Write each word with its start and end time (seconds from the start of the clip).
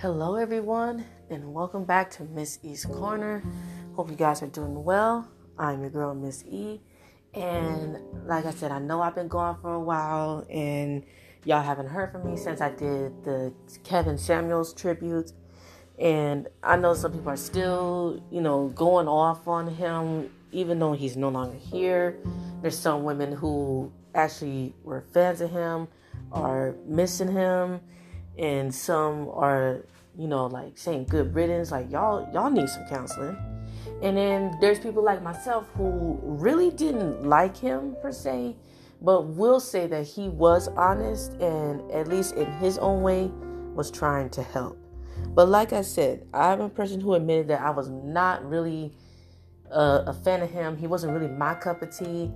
Hello, 0.00 0.36
everyone, 0.36 1.04
and 1.28 1.52
welcome 1.52 1.84
back 1.84 2.08
to 2.08 2.22
Miss 2.22 2.60
E's 2.62 2.84
Corner. 2.84 3.42
Hope 3.96 4.08
you 4.08 4.14
guys 4.14 4.40
are 4.44 4.46
doing 4.46 4.84
well. 4.84 5.28
I'm 5.58 5.80
your 5.80 5.90
girl, 5.90 6.14
Miss 6.14 6.44
E, 6.44 6.80
and 7.34 7.98
like 8.24 8.46
I 8.46 8.52
said, 8.52 8.70
I 8.70 8.78
know 8.78 9.02
I've 9.02 9.16
been 9.16 9.26
gone 9.26 9.58
for 9.60 9.74
a 9.74 9.80
while, 9.80 10.46
and 10.48 11.02
y'all 11.44 11.64
haven't 11.64 11.88
heard 11.88 12.12
from 12.12 12.30
me 12.30 12.36
since 12.36 12.60
I 12.60 12.70
did 12.70 13.24
the 13.24 13.52
Kevin 13.82 14.18
Samuels 14.18 14.72
tribute. 14.72 15.32
And 15.98 16.46
I 16.62 16.76
know 16.76 16.94
some 16.94 17.10
people 17.10 17.30
are 17.30 17.36
still, 17.36 18.22
you 18.30 18.40
know, 18.40 18.68
going 18.68 19.08
off 19.08 19.48
on 19.48 19.66
him, 19.66 20.30
even 20.52 20.78
though 20.78 20.92
he's 20.92 21.16
no 21.16 21.28
longer 21.28 21.58
here. 21.58 22.20
There's 22.62 22.78
some 22.78 23.02
women 23.02 23.32
who 23.32 23.92
actually 24.14 24.76
were 24.84 25.00
fans 25.12 25.40
of 25.40 25.50
him, 25.50 25.88
are 26.30 26.76
missing 26.86 27.32
him 27.32 27.80
and 28.38 28.74
some 28.74 29.28
are 29.30 29.84
you 30.16 30.28
know 30.28 30.46
like 30.46 30.76
saying 30.76 31.04
good 31.04 31.34
riddance 31.34 31.70
like 31.70 31.90
y'all 31.90 32.28
y'all 32.32 32.50
need 32.50 32.68
some 32.68 32.86
counseling. 32.86 33.36
And 34.00 34.16
then 34.16 34.56
there's 34.60 34.78
people 34.78 35.02
like 35.02 35.22
myself 35.22 35.68
who 35.74 36.20
really 36.22 36.70
didn't 36.70 37.24
like 37.24 37.56
him 37.56 37.96
per 38.00 38.12
se 38.12 38.56
but 39.00 39.26
will 39.28 39.60
say 39.60 39.86
that 39.86 40.04
he 40.04 40.28
was 40.28 40.68
honest 40.68 41.32
and 41.34 41.88
at 41.92 42.08
least 42.08 42.34
in 42.34 42.50
his 42.54 42.78
own 42.78 43.02
way 43.02 43.30
was 43.74 43.90
trying 43.90 44.28
to 44.30 44.42
help. 44.42 44.78
But 45.34 45.48
like 45.48 45.72
i 45.72 45.82
said 45.82 46.26
i'm 46.32 46.60
a 46.60 46.68
person 46.68 47.00
who 47.00 47.14
admitted 47.14 47.48
that 47.48 47.60
i 47.60 47.70
was 47.70 47.88
not 47.88 48.48
really 48.48 48.92
uh, 49.70 50.04
a 50.06 50.14
fan 50.14 50.40
of 50.42 50.50
him. 50.50 50.76
He 50.76 50.86
wasn't 50.86 51.12
really 51.12 51.28
my 51.28 51.54
cup 51.54 51.82
of 51.82 51.96
tea 51.96 52.30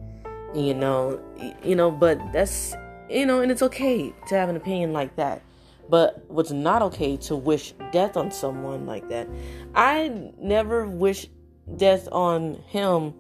you 0.55 0.75
know 0.75 1.21
you 1.63 1.75
know 1.75 1.91
but 1.91 2.19
that's 2.33 2.75
you 3.09 3.25
know 3.25 3.41
and 3.41 3.51
it's 3.51 3.63
okay 3.63 4.13
to 4.29 4.35
have 4.35 4.49
an 4.49 4.57
opinion 4.57 4.93
like 4.93 5.15
that 5.17 5.43
but 5.89 6.25
what's 6.29 6.51
not 6.51 6.83
okay 6.83 7.17
to 7.19 7.37
wish 7.37 7.75
death 7.91 8.17
on 8.17 8.31
someone 8.31 8.87
like 8.87 9.09
that. 9.09 9.29
I 9.75 10.33
never 10.39 10.87
wish 10.87 11.29
death 11.77 12.09
on 12.11 12.55
him. 12.67 13.15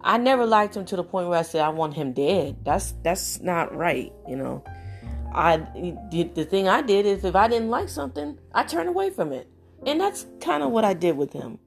I 0.00 0.18
never 0.18 0.44
liked 0.44 0.76
him 0.76 0.84
to 0.86 0.96
the 0.96 1.04
point 1.04 1.28
where 1.28 1.38
I 1.38 1.42
said 1.42 1.62
I 1.62 1.70
want 1.70 1.94
him 1.94 2.12
dead. 2.12 2.56
That's 2.64 2.94
that's 3.02 3.40
not 3.40 3.74
right, 3.74 4.12
you 4.28 4.36
know. 4.36 4.62
I 5.32 5.56
did 6.10 6.34
the 6.34 6.44
thing 6.44 6.68
I 6.68 6.82
did 6.82 7.06
is 7.06 7.24
if 7.24 7.34
I 7.34 7.48
didn't 7.48 7.70
like 7.70 7.88
something, 7.88 8.38
I 8.54 8.64
turned 8.64 8.88
away 8.88 9.10
from 9.10 9.32
it. 9.32 9.48
And 9.86 10.00
that's 10.00 10.26
kind 10.40 10.62
of 10.62 10.70
what 10.70 10.84
I 10.84 10.94
did 10.94 11.16
with 11.16 11.32
him. 11.32 11.58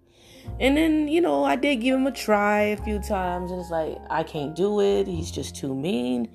And 0.59 0.77
then, 0.77 1.07
you 1.07 1.21
know, 1.21 1.43
I 1.43 1.55
did 1.55 1.77
give 1.77 1.95
him 1.95 2.07
a 2.07 2.11
try 2.11 2.61
a 2.61 2.77
few 2.77 2.99
times 2.99 3.51
and 3.51 3.59
it's 3.59 3.69
like 3.69 3.97
I 4.09 4.23
can't 4.23 4.55
do 4.55 4.81
it. 4.81 5.07
He's 5.07 5.29
just 5.29 5.55
too 5.55 5.75
mean 5.75 6.29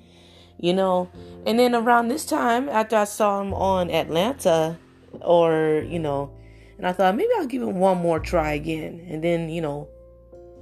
you 0.63 0.73
know. 0.73 1.11
And 1.45 1.59
then 1.59 1.75
around 1.75 2.07
this 2.07 2.25
time, 2.25 2.69
after 2.69 2.95
I 2.95 3.03
saw 3.03 3.41
him 3.41 3.53
on 3.53 3.91
Atlanta, 3.91 4.79
or 5.19 5.85
you 5.87 5.99
know, 5.99 6.31
and 6.77 6.87
I 6.87 6.93
thought 6.93 7.15
maybe 7.15 7.29
I'll 7.37 7.45
give 7.45 7.61
him 7.61 7.75
one 7.75 7.97
more 7.97 8.19
try 8.19 8.53
again. 8.53 9.05
And 9.09 9.21
then 9.21 9.49
you 9.49 9.61
know, 9.61 9.89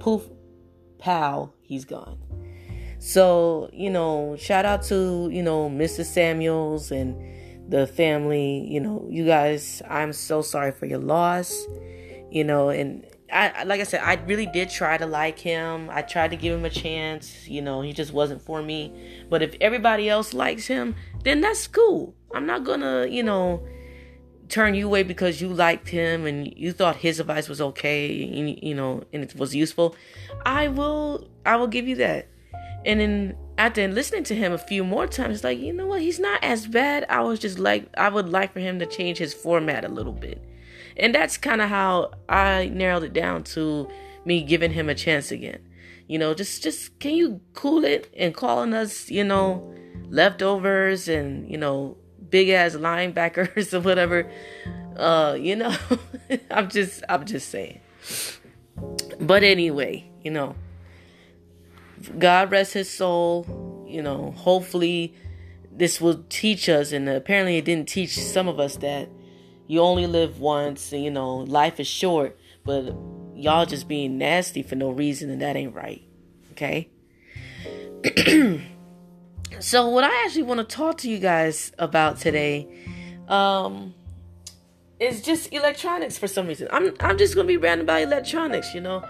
poof, 0.00 0.28
pow, 0.98 1.52
he's 1.62 1.84
gone. 1.84 2.18
So 2.98 3.70
you 3.72 3.90
know, 3.90 4.36
shout 4.36 4.64
out 4.64 4.82
to 4.84 5.30
you 5.32 5.42
know 5.42 5.70
Mr. 5.70 6.04
Samuels 6.04 6.90
and 6.90 7.70
the 7.70 7.86
family. 7.86 8.66
You 8.68 8.80
know, 8.80 9.06
you 9.08 9.24
guys, 9.24 9.82
I'm 9.88 10.12
so 10.12 10.42
sorry 10.42 10.72
for 10.72 10.86
your 10.86 10.98
loss. 10.98 11.64
You 12.28 12.42
know, 12.42 12.70
and 12.70 13.06
I 13.32 13.64
like 13.64 13.80
I 13.80 13.84
said, 13.84 14.02
I 14.04 14.14
really 14.26 14.46
did 14.46 14.70
try 14.70 14.98
to 14.98 15.06
like 15.06 15.38
him. 15.38 15.88
I 15.90 16.02
tried 16.02 16.30
to 16.32 16.36
give 16.36 16.56
him 16.56 16.64
a 16.64 16.70
chance. 16.70 17.48
You 17.48 17.62
know, 17.62 17.80
he 17.80 17.92
just 17.92 18.12
wasn't 18.12 18.42
for 18.42 18.62
me. 18.62 19.24
But 19.30 19.42
if 19.42 19.56
everybody 19.60 20.08
else 20.08 20.34
likes 20.34 20.66
him, 20.66 20.94
then 21.24 21.40
that's 21.40 21.66
cool. 21.66 22.14
I'm 22.34 22.46
not 22.46 22.64
gonna, 22.64 23.06
you 23.06 23.22
know, 23.22 23.66
turn 24.48 24.74
you 24.74 24.86
away 24.86 25.02
because 25.02 25.40
you 25.40 25.48
liked 25.48 25.88
him 25.88 26.26
and 26.26 26.52
you 26.56 26.72
thought 26.72 26.96
his 26.96 27.20
advice 27.20 27.48
was 27.48 27.60
okay, 27.60 28.22
and, 28.22 28.62
you 28.62 28.74
know, 28.74 29.02
and 29.12 29.22
it 29.22 29.34
was 29.34 29.54
useful. 29.54 29.96
I 30.44 30.68
will, 30.68 31.28
I 31.46 31.56
will 31.56 31.68
give 31.68 31.88
you 31.88 31.96
that. 31.96 32.28
And 32.84 33.00
then 33.00 33.36
after 33.56 33.86
listening 33.88 34.24
to 34.24 34.34
him 34.34 34.52
a 34.52 34.58
few 34.58 34.84
more 34.84 35.06
times, 35.06 35.36
it's 35.36 35.44
like, 35.44 35.58
you 35.58 35.72
know 35.72 35.86
what? 35.86 36.02
He's 36.02 36.18
not 36.18 36.42
as 36.42 36.66
bad. 36.66 37.06
I 37.08 37.22
was 37.22 37.38
just 37.38 37.58
like, 37.58 37.88
I 37.96 38.08
would 38.08 38.28
like 38.28 38.52
for 38.52 38.60
him 38.60 38.78
to 38.80 38.86
change 38.86 39.18
his 39.18 39.32
format 39.32 39.84
a 39.84 39.88
little 39.88 40.12
bit 40.12 40.42
and 40.96 41.14
that's 41.14 41.36
kind 41.36 41.60
of 41.60 41.68
how 41.68 42.12
I 42.28 42.70
narrowed 42.72 43.04
it 43.04 43.12
down 43.12 43.44
to 43.44 43.88
me 44.24 44.42
giving 44.42 44.72
him 44.72 44.88
a 44.88 44.94
chance 44.94 45.30
again. 45.30 45.60
You 46.08 46.18
know, 46.18 46.34
just 46.34 46.62
just 46.62 46.98
can 46.98 47.14
you 47.14 47.40
cool 47.54 47.84
it 47.84 48.12
and 48.16 48.34
calling 48.34 48.74
us, 48.74 49.10
you 49.10 49.24
know, 49.24 49.74
leftovers 50.08 51.08
and, 51.08 51.50
you 51.50 51.56
know, 51.58 51.96
big 52.28 52.48
ass 52.50 52.74
linebackers 52.74 53.72
or 53.74 53.80
whatever. 53.80 54.30
Uh, 54.96 55.36
you 55.38 55.56
know, 55.56 55.74
I'm 56.50 56.68
just 56.68 57.02
I'm 57.08 57.24
just 57.24 57.48
saying. 57.48 57.80
But 59.20 59.42
anyway, 59.42 60.10
you 60.22 60.30
know, 60.30 60.56
God 62.18 62.50
rest 62.50 62.74
his 62.74 62.90
soul, 62.90 63.86
you 63.88 64.02
know, 64.02 64.32
hopefully 64.32 65.14
this 65.70 66.00
will 66.00 66.24
teach 66.28 66.68
us 66.68 66.92
and 66.92 67.08
apparently 67.08 67.56
it 67.56 67.64
didn't 67.64 67.88
teach 67.88 68.18
some 68.18 68.48
of 68.48 68.60
us 68.60 68.76
that 68.76 69.08
you 69.66 69.80
only 69.80 70.06
live 70.06 70.38
once 70.38 70.92
and 70.92 71.02
you 71.04 71.10
know 71.10 71.36
life 71.36 71.80
is 71.80 71.86
short 71.86 72.38
but 72.64 72.94
y'all 73.34 73.66
just 73.66 73.88
being 73.88 74.18
nasty 74.18 74.62
for 74.62 74.76
no 74.76 74.90
reason 74.90 75.30
and 75.30 75.40
that 75.40 75.56
ain't 75.56 75.74
right 75.74 76.02
okay? 76.52 76.90
So 79.62 79.88
what 79.90 80.02
i 80.02 80.24
actually 80.24 80.42
want 80.42 80.58
to 80.58 80.76
talk 80.76 80.98
to 80.98 81.10
you 81.10 81.18
guys 81.18 81.72
about 81.78 82.18
today 82.18 82.68
um 83.28 83.94
is 84.98 85.22
just 85.22 85.52
electronics 85.52 86.18
for 86.18 86.26
some 86.26 86.46
reason. 86.48 86.68
I'm 86.72 86.94
i'm 87.00 87.16
just 87.16 87.34
gonna 87.34 87.46
be 87.46 87.56
random 87.56 87.86
about 87.86 88.02
electronics 88.02 88.74
you 88.74 88.80
know? 88.80 89.04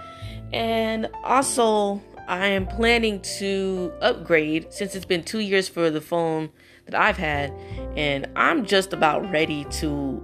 And 0.53 1.09
also 1.25 2.03
i 2.29 2.47
am 2.47 2.67
planning 2.67 3.21
to 3.39 3.93
upgrade 4.03 4.73
since 4.73 4.95
it's 4.95 5.07
been 5.07 5.25
two 5.25 5.41
years 5.41 5.69
for 5.69 5.91
the 5.91 6.01
phone 6.01 6.51
that 6.85 6.95
i've 6.95 7.17
had 7.17 7.51
and 7.97 8.29
i'm 8.37 8.67
just 8.67 8.93
about 8.93 9.31
ready 9.33 9.65
to 9.81 10.23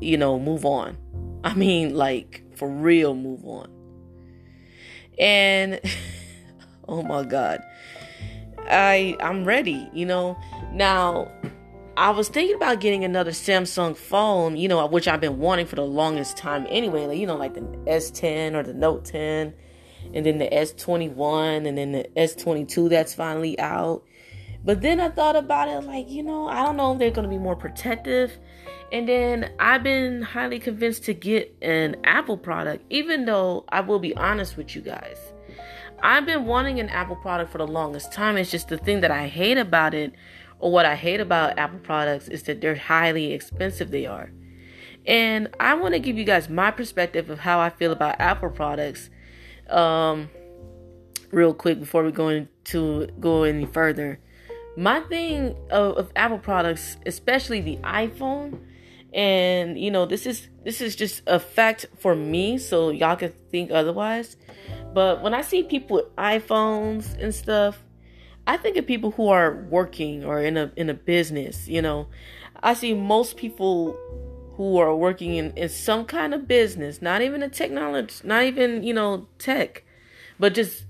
you 0.00 0.16
know, 0.16 0.38
move 0.38 0.64
on. 0.64 0.96
I 1.44 1.54
mean, 1.54 1.94
like, 1.94 2.42
for 2.54 2.68
real, 2.68 3.14
move 3.14 3.44
on. 3.44 3.70
And, 5.18 5.80
oh 6.88 7.02
my 7.02 7.24
God. 7.24 7.62
I 8.68 9.16
I'm 9.20 9.44
ready, 9.44 9.88
you 9.92 10.06
know. 10.06 10.36
Now, 10.72 11.30
I 11.96 12.10
was 12.10 12.28
thinking 12.28 12.56
about 12.56 12.80
getting 12.80 13.04
another 13.04 13.30
Samsung 13.30 13.96
phone, 13.96 14.56
you 14.56 14.68
know, 14.68 14.84
which 14.86 15.08
I've 15.08 15.20
been 15.20 15.38
wanting 15.38 15.66
for 15.66 15.76
the 15.76 15.82
longest 15.82 16.36
time 16.36 16.66
anyway, 16.68 17.06
like 17.06 17.18
you 17.18 17.26
know, 17.26 17.36
like 17.36 17.54
the 17.54 17.60
S10 17.60 18.54
or 18.54 18.62
the 18.62 18.74
Note 18.74 19.04
10, 19.04 19.54
and 20.12 20.26
then 20.26 20.38
the 20.38 20.48
S21 20.48 21.66
and 21.66 21.78
then 21.78 21.92
the 21.92 22.08
S22 22.16 22.90
that's 22.90 23.14
finally 23.14 23.58
out. 23.58 24.02
But 24.64 24.80
then 24.80 25.00
I 25.00 25.10
thought 25.10 25.36
about 25.36 25.68
it 25.68 25.86
like, 25.86 26.10
you 26.10 26.24
know, 26.24 26.48
I 26.48 26.64
don't 26.64 26.76
know 26.76 26.92
if 26.92 26.98
they're 26.98 27.10
going 27.10 27.28
to 27.28 27.30
be 27.30 27.38
more 27.38 27.54
protective 27.54 28.36
and 28.92 29.08
then 29.08 29.52
I've 29.58 29.82
been 29.82 30.22
highly 30.22 30.58
convinced 30.58 31.04
to 31.04 31.14
get 31.14 31.56
an 31.62 31.96
Apple 32.04 32.36
product, 32.36 32.84
even 32.90 33.24
though 33.24 33.64
I 33.68 33.80
will 33.80 33.98
be 33.98 34.14
honest 34.16 34.56
with 34.56 34.74
you 34.74 34.82
guys. 34.82 35.18
I've 36.02 36.26
been 36.26 36.44
wanting 36.44 36.78
an 36.78 36.88
Apple 36.88 37.16
product 37.16 37.50
for 37.50 37.58
the 37.58 37.66
longest 37.66 38.12
time. 38.12 38.36
It's 38.36 38.50
just 38.50 38.68
the 38.68 38.78
thing 38.78 39.00
that 39.00 39.10
I 39.10 39.28
hate 39.28 39.58
about 39.58 39.94
it, 39.94 40.12
or 40.58 40.70
what 40.70 40.86
I 40.86 40.94
hate 40.94 41.20
about 41.20 41.58
Apple 41.58 41.78
products, 41.78 42.28
is 42.28 42.42
that 42.44 42.60
they're 42.60 42.76
highly 42.76 43.32
expensive, 43.32 43.90
they 43.90 44.06
are. 44.06 44.30
And 45.06 45.48
I 45.60 45.74
want 45.74 45.94
to 45.94 46.00
give 46.00 46.18
you 46.18 46.24
guys 46.24 46.48
my 46.48 46.70
perspective 46.70 47.30
of 47.30 47.40
how 47.40 47.60
I 47.60 47.70
feel 47.70 47.92
about 47.92 48.20
Apple 48.20 48.50
products. 48.50 49.08
Um, 49.70 50.28
real 51.32 51.54
quick 51.54 51.80
before 51.80 52.04
we 52.04 52.12
go 52.12 52.28
into 52.28 53.06
go 53.20 53.42
any 53.42 53.66
further. 53.66 54.18
My 54.76 55.00
thing 55.00 55.56
of, 55.70 55.96
of 55.96 56.12
Apple 56.16 56.38
products, 56.38 56.96
especially 57.06 57.60
the 57.60 57.76
iPhone, 57.78 58.58
and 59.16 59.80
you 59.80 59.90
know 59.90 60.04
this 60.04 60.26
is 60.26 60.46
this 60.62 60.82
is 60.82 60.94
just 60.94 61.22
a 61.26 61.40
fact 61.40 61.86
for 61.98 62.14
me 62.14 62.58
so 62.58 62.90
y'all 62.90 63.16
can 63.16 63.32
think 63.50 63.70
otherwise. 63.72 64.36
But 64.92 65.22
when 65.22 65.34
i 65.34 65.40
see 65.40 65.62
people 65.62 65.96
with 65.96 66.16
iphones 66.16 67.20
and 67.20 67.34
stuff 67.34 67.82
i 68.46 68.56
think 68.56 68.76
of 68.76 68.86
people 68.86 69.10
who 69.10 69.28
are 69.28 69.66
working 69.70 70.24
or 70.24 70.40
in 70.40 70.56
a 70.56 70.70
in 70.76 70.88
a 70.90 70.94
business 70.94 71.66
you 71.66 71.82
know. 71.82 72.06
I 72.62 72.72
see 72.72 72.94
most 72.94 73.36
people 73.36 73.92
who 74.56 74.78
are 74.78 74.96
working 74.96 75.36
in, 75.36 75.52
in 75.52 75.68
some 75.68 76.04
kind 76.04 76.32
of 76.32 76.46
business 76.46 77.02
not 77.02 77.22
even 77.22 77.42
a 77.42 77.48
technology 77.48 78.16
not 78.24 78.44
even 78.44 78.82
you 78.82 78.94
know 78.94 79.26
tech 79.38 79.82
but 80.38 80.52
just 80.54 80.84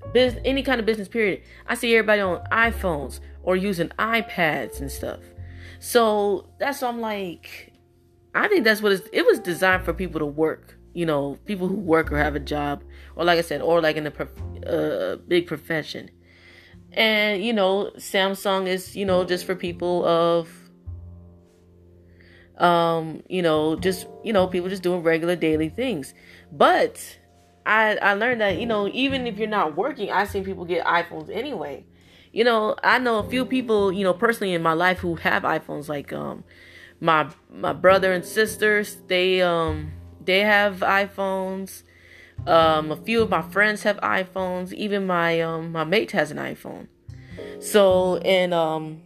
any 0.44 0.64
kind 0.64 0.81
of 0.81 0.87
business 0.87 1.06
period. 1.06 1.40
I 1.69 1.76
see 1.76 1.94
everybody 1.94 2.20
on 2.20 2.44
iphones 2.50 3.20
or 3.44 3.55
using 3.55 3.90
ipads 3.90 4.81
and 4.81 4.90
stuff. 4.90 5.20
So 5.78 6.49
that's 6.58 6.82
why 6.82 6.88
i'm 6.88 7.00
like 7.00 7.73
I 8.37 8.49
think 8.49 8.65
that's 8.65 8.83
what 8.83 8.93
it 9.12 9.27
was 9.27 9.38
designed 9.41 9.85
for 9.85 9.93
people 9.94 10.21
to 10.21 10.27
work. 10.27 10.79
You 10.94 11.06
know, 11.06 11.38
people 11.44 11.69
who 11.69 11.75
work 11.77 12.12
or 12.12 12.19
have 12.19 12.35
a 12.37 12.41
job, 12.41 12.85
or 13.17 13.25
like 13.25 13.38
I 13.38 13.43
said, 13.43 13.61
or 13.62 13.81
like 13.81 13.97
in 13.97 14.06
a 14.06 14.11
prof- 14.11 14.33
uh, 14.67 15.17
big 15.29 15.47
profession. 15.47 16.11
And 16.93 17.44
you 17.44 17.53
know, 17.53 17.93
Samsung 17.97 18.67
is 18.67 18.97
you 18.97 19.05
know 19.06 19.25
just 19.25 19.44
for 19.47 19.55
people 19.55 20.05
of 20.06 20.49
Um, 22.59 23.23
you 23.29 23.43
know, 23.43 23.77
just 23.77 24.06
you 24.25 24.33
know, 24.33 24.47
people 24.47 24.69
just 24.69 24.83
doing 24.83 25.03
regular 25.03 25.37
daily 25.37 25.69
things. 25.69 26.15
But 26.50 27.19
I 27.67 27.97
I 27.97 28.15
learned 28.15 28.41
that 28.41 28.59
you 28.59 28.67
know, 28.67 28.88
even 28.88 29.27
if 29.27 29.38
you're 29.38 29.49
not 29.49 29.77
working, 29.77 30.11
I've 30.11 30.31
seen 30.31 30.44
people 30.44 30.65
get 30.65 30.85
iPhones 30.87 31.29
anyway. 31.31 31.85
You 32.33 32.44
know, 32.44 32.77
I 32.83 32.99
know 32.99 33.19
a 33.19 33.29
few 33.29 33.44
people, 33.47 33.93
you 33.93 34.05
know, 34.05 34.12
personally 34.15 34.55
in 34.55 34.62
my 34.62 34.73
life 34.75 34.99
who 34.99 35.17
have 35.17 35.43
iPhones, 35.43 35.88
like 35.88 36.12
um, 36.12 36.44
my 37.01 37.29
my 37.51 37.73
brother 37.73 38.13
and 38.13 38.25
sisters. 38.25 38.97
They 39.07 39.43
um 39.43 39.93
they 40.25 40.41
have 40.41 40.79
iPhones. 40.79 41.83
Um, 42.47 42.93
a 42.93 42.97
few 42.97 43.23
of 43.23 43.31
my 43.31 43.43
friends 43.43 43.83
have 43.83 43.97
iPhones. 43.99 44.73
Even 44.73 45.07
my 45.07 45.41
um 45.41 45.73
my 45.73 45.85
mate 45.85 46.13
has 46.13 46.31
an 46.31 46.39
iPhone. 46.39 46.89
So 47.61 48.17
and 48.19 48.53
um 48.55 49.03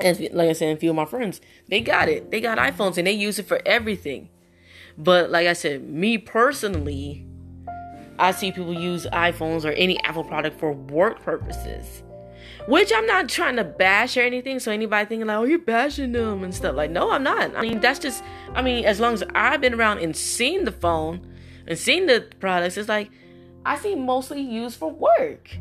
and 0.00 0.18
like 0.32 0.50
I 0.50 0.52
said, 0.52 0.76
a 0.76 0.80
few 0.80 0.90
of 0.90 0.96
my 0.96 1.06
friends 1.06 1.40
they 1.68 1.80
got 1.80 2.08
it. 2.08 2.30
They 2.30 2.40
got 2.40 2.58
iPhones 2.58 2.98
and 2.98 3.06
they 3.06 3.12
use 3.12 3.38
it 3.38 3.46
for 3.46 3.60
everything. 3.66 4.28
But 4.98 5.30
like 5.30 5.46
I 5.46 5.52
said, 5.52 5.86
me 5.88 6.16
personally, 6.16 7.26
I 8.18 8.30
see 8.30 8.50
people 8.50 8.72
use 8.72 9.06
iPhones 9.12 9.64
or 9.64 9.72
any 9.72 10.02
Apple 10.04 10.24
product 10.24 10.58
for 10.58 10.72
work 10.72 11.22
purposes. 11.22 12.02
Which 12.66 12.92
I'm 12.94 13.06
not 13.06 13.28
trying 13.28 13.56
to 13.56 13.64
bash 13.64 14.16
or 14.16 14.22
anything. 14.22 14.58
So 14.58 14.72
anybody 14.72 15.08
thinking 15.08 15.28
like, 15.28 15.36
oh, 15.36 15.44
you're 15.44 15.58
bashing 15.58 16.12
them 16.12 16.42
and 16.42 16.54
stuff. 16.54 16.74
Like, 16.74 16.90
no, 16.90 17.10
I'm 17.12 17.22
not. 17.22 17.56
I 17.56 17.62
mean, 17.62 17.80
that's 17.80 18.00
just, 18.00 18.24
I 18.54 18.62
mean, 18.62 18.84
as 18.84 18.98
long 18.98 19.14
as 19.14 19.22
I've 19.34 19.60
been 19.60 19.74
around 19.74 19.98
and 19.98 20.16
seen 20.16 20.64
the 20.64 20.72
phone 20.72 21.24
and 21.66 21.78
seen 21.78 22.06
the 22.06 22.28
products, 22.40 22.76
it's 22.76 22.88
like, 22.88 23.10
I 23.64 23.76
see 23.76 23.94
mostly 23.94 24.40
used 24.40 24.78
for 24.78 24.92
work. 24.92 25.56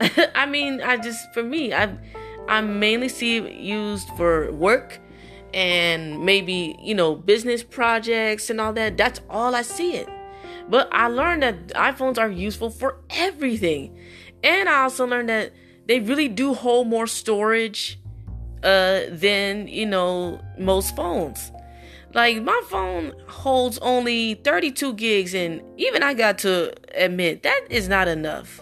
I 0.34 0.46
mean, 0.46 0.80
I 0.80 0.96
just, 0.96 1.32
for 1.34 1.42
me, 1.42 1.74
I, 1.74 1.96
I 2.48 2.60
mainly 2.60 3.08
see 3.08 3.50
used 3.50 4.08
for 4.16 4.52
work 4.52 5.00
and 5.52 6.24
maybe, 6.24 6.76
you 6.80 6.94
know, 6.94 7.14
business 7.14 7.62
projects 7.62 8.48
and 8.50 8.60
all 8.60 8.72
that. 8.74 8.96
That's 8.96 9.20
all 9.28 9.54
I 9.54 9.62
see 9.62 9.96
it. 9.96 10.08
But 10.68 10.88
I 10.92 11.08
learned 11.08 11.42
that 11.42 11.68
iPhones 11.68 12.18
are 12.18 12.30
useful 12.30 12.70
for 12.70 13.00
everything. 13.10 13.96
And 14.42 14.68
I 14.68 14.82
also 14.82 15.06
learned 15.06 15.28
that 15.28 15.52
they 15.86 16.00
really 16.00 16.28
do 16.28 16.54
hold 16.54 16.88
more 16.88 17.06
storage 17.06 17.98
uh, 18.62 19.02
than 19.10 19.68
you 19.68 19.86
know 19.86 20.40
most 20.58 20.96
phones. 20.96 21.52
Like 22.14 22.42
my 22.42 22.60
phone 22.68 23.12
holds 23.26 23.78
only 23.78 24.34
32 24.34 24.94
gigs, 24.94 25.34
and 25.34 25.60
even 25.76 26.02
I 26.02 26.14
got 26.14 26.38
to 26.38 26.72
admit 26.94 27.42
that 27.42 27.66
is 27.70 27.88
not 27.88 28.08
enough. 28.08 28.60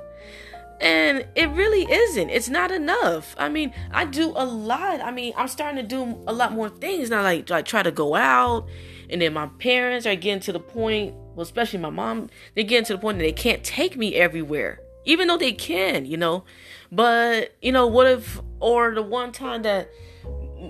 And 0.80 1.24
it 1.36 1.48
really 1.50 1.82
isn't. 1.82 2.30
It's 2.30 2.48
not 2.48 2.72
enough. 2.72 3.36
I 3.38 3.48
mean, 3.48 3.72
I 3.92 4.04
do 4.04 4.32
a 4.34 4.44
lot. 4.44 5.00
I 5.00 5.12
mean, 5.12 5.32
I'm 5.36 5.46
starting 5.46 5.76
to 5.76 5.88
do 5.88 6.18
a 6.26 6.32
lot 6.32 6.52
more 6.52 6.68
things 6.68 7.08
now. 7.08 7.22
Like, 7.22 7.48
like 7.48 7.66
try 7.66 7.84
to 7.84 7.92
go 7.92 8.16
out, 8.16 8.66
and 9.08 9.22
then 9.22 9.34
my 9.34 9.46
parents 9.58 10.06
are 10.06 10.16
getting 10.16 10.40
to 10.40 10.52
the 10.52 10.58
point. 10.58 11.14
Well, 11.34 11.42
especially 11.42 11.78
my 11.78 11.90
mom, 11.90 12.30
they're 12.54 12.64
getting 12.64 12.86
to 12.86 12.94
the 12.94 12.98
point 12.98 13.18
that 13.18 13.24
they 13.24 13.32
can't 13.32 13.62
take 13.62 13.96
me 13.96 14.16
everywhere, 14.16 14.80
even 15.04 15.28
though 15.28 15.38
they 15.38 15.52
can. 15.52 16.04
You 16.04 16.16
know, 16.16 16.44
but, 16.92 17.56
you 17.62 17.72
know, 17.72 17.86
what 17.86 18.06
if, 18.06 18.38
or 18.60 18.94
the 18.94 19.02
one 19.02 19.32
time 19.32 19.62
that, 19.62 19.90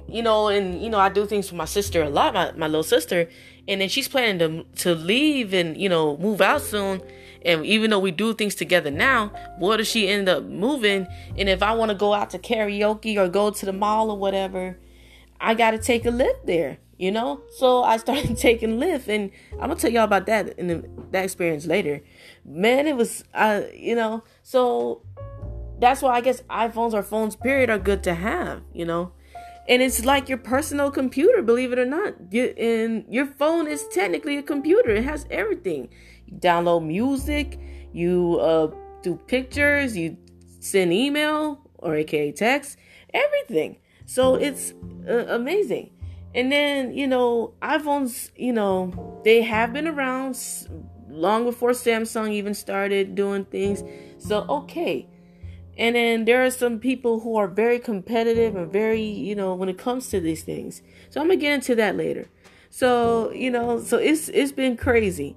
you 0.09 0.23
know, 0.23 0.47
and, 0.47 0.81
you 0.81 0.89
know, 0.89 0.99
I 0.99 1.09
do 1.09 1.27
things 1.27 1.49
for 1.49 1.57
my 1.57 1.65
sister 1.65 2.01
a 2.01 2.09
lot, 2.09 2.33
my, 2.33 2.53
my 2.53 2.69
little 2.69 2.85
sister, 2.85 3.29
and 3.67 3.81
then 3.81 3.89
she's 3.89 4.07
planning 4.07 4.39
to, 4.39 4.65
to 4.83 4.95
leave 4.95 5.53
and, 5.53 5.77
you 5.77 5.89
know, 5.89 6.17
move 6.17 6.41
out 6.41 6.63
soon. 6.63 7.03
And 7.45 7.67
even 7.67 7.91
though 7.91 7.99
we 7.99 8.13
do 8.13 8.35
things 8.35 8.55
together 8.55 8.89
now, 8.89 9.33
what 9.59 9.81
if 9.81 9.89
she 9.89 10.09
end 10.09 10.29
up 10.29 10.45
moving? 10.45 11.09
And 11.37 11.49
if 11.49 11.61
I 11.61 11.73
want 11.73 11.91
to 11.91 11.97
go 11.97 12.15
out 12.15 12.31
to 12.31 12.39
karaoke 12.39 13.17
or 13.17 13.29
go 13.29 13.51
to 13.51 13.67
the 13.67 13.73
mall 13.73 14.09
or 14.09 14.17
whatever, 14.17 14.79
I 15.41 15.55
got 15.55 15.73
to 15.73 15.79
take 15.79 16.07
a 16.07 16.13
lift 16.13 16.47
there, 16.47 16.79
you 16.99 17.11
know? 17.11 17.43
So 17.57 17.83
I 17.83 17.97
started 17.97 18.37
taking 18.39 18.79
Lyft, 18.79 19.09
and 19.09 19.33
I'm 19.55 19.67
going 19.67 19.77
to 19.77 19.83
tell 19.83 19.91
y'all 19.91 20.05
about 20.05 20.27
that 20.27 20.57
in 20.57 20.69
the, 20.69 20.89
that 21.11 21.25
experience 21.25 21.67
later. 21.67 22.01
Man, 22.45 22.87
it 22.87 22.97
was, 22.97 23.25
uh, 23.35 23.63
you 23.75 23.97
know, 23.97 24.23
so 24.45 25.03
that's 25.82 26.00
why 26.00 26.14
I 26.14 26.20
guess 26.20 26.43
iPhones 26.43 26.94
or 26.94 27.02
phones, 27.02 27.34
period, 27.34 27.69
are 27.69 27.79
good 27.79 28.05
to 28.05 28.14
have, 28.14 28.62
you 28.73 28.84
know? 28.84 29.12
And 29.69 29.82
it's 29.82 30.05
like 30.05 30.29
your 30.29 30.38
personal 30.38 30.93
computer, 30.93 31.43
believe 31.43 31.73
it 31.73 31.79
or 31.79 31.84
not. 31.84 32.14
You, 32.31 32.55
and 32.56 33.05
your 33.08 33.26
phone 33.26 33.67
is 33.67 33.84
technically 33.88 34.37
a 34.37 34.43
computer, 34.43 34.90
it 34.90 35.05
has 35.05 35.26
everything. 35.29 35.88
You 36.26 36.38
download 36.38 36.87
music, 36.87 37.58
you 37.93 38.38
uh, 38.40 38.70
do 39.02 39.17
pictures, 39.26 39.96
you 39.96 40.17
send 40.61 40.93
email 40.93 41.69
or 41.79 41.96
aka 41.96 42.31
text, 42.31 42.79
everything. 43.12 43.79
So 44.06 44.37
it's 44.37 44.75
uh, 45.08 45.26
amazing. 45.31 45.90
And 46.32 46.52
then, 46.52 46.94
you 46.94 47.08
know, 47.08 47.55
iPhones, 47.61 48.31
you 48.37 48.52
know, 48.52 49.20
they 49.25 49.43
have 49.43 49.73
been 49.73 49.88
around 49.88 50.38
long 51.08 51.44
before 51.44 51.70
Samsung 51.70 52.31
even 52.31 52.55
started 52.55 53.17
doing 53.17 53.44
things. 53.46 53.82
So, 54.19 54.46
okay, 54.49 55.08
and 55.79 55.97
then 55.97 56.25
there 56.27 56.45
are 56.45 56.51
some 56.51 56.79
people 56.79 57.21
who 57.21 57.37
are 57.37 57.49
very 57.49 57.79
competitive 57.79 58.55
and 58.55 58.71
very, 58.71 59.03
you 59.03 59.35
know, 59.35 59.55
when 59.55 59.69
it 59.69 59.79
comes 59.79 60.09
to 60.11 60.21
these 60.21 60.43
things. 60.43 60.83
So 61.11 61.21
I'm 61.21 61.29
gonna 61.29 61.41
get 61.41 61.55
into 61.55 61.75
that 61.77 61.97
later. 61.97 62.29
So, 62.69 63.31
you 63.33 63.51
know, 63.51 63.81
so 63.81 63.99
it's 63.99 64.29
it's 64.29 64.53
been 64.53 64.77
crazy. 64.77 65.37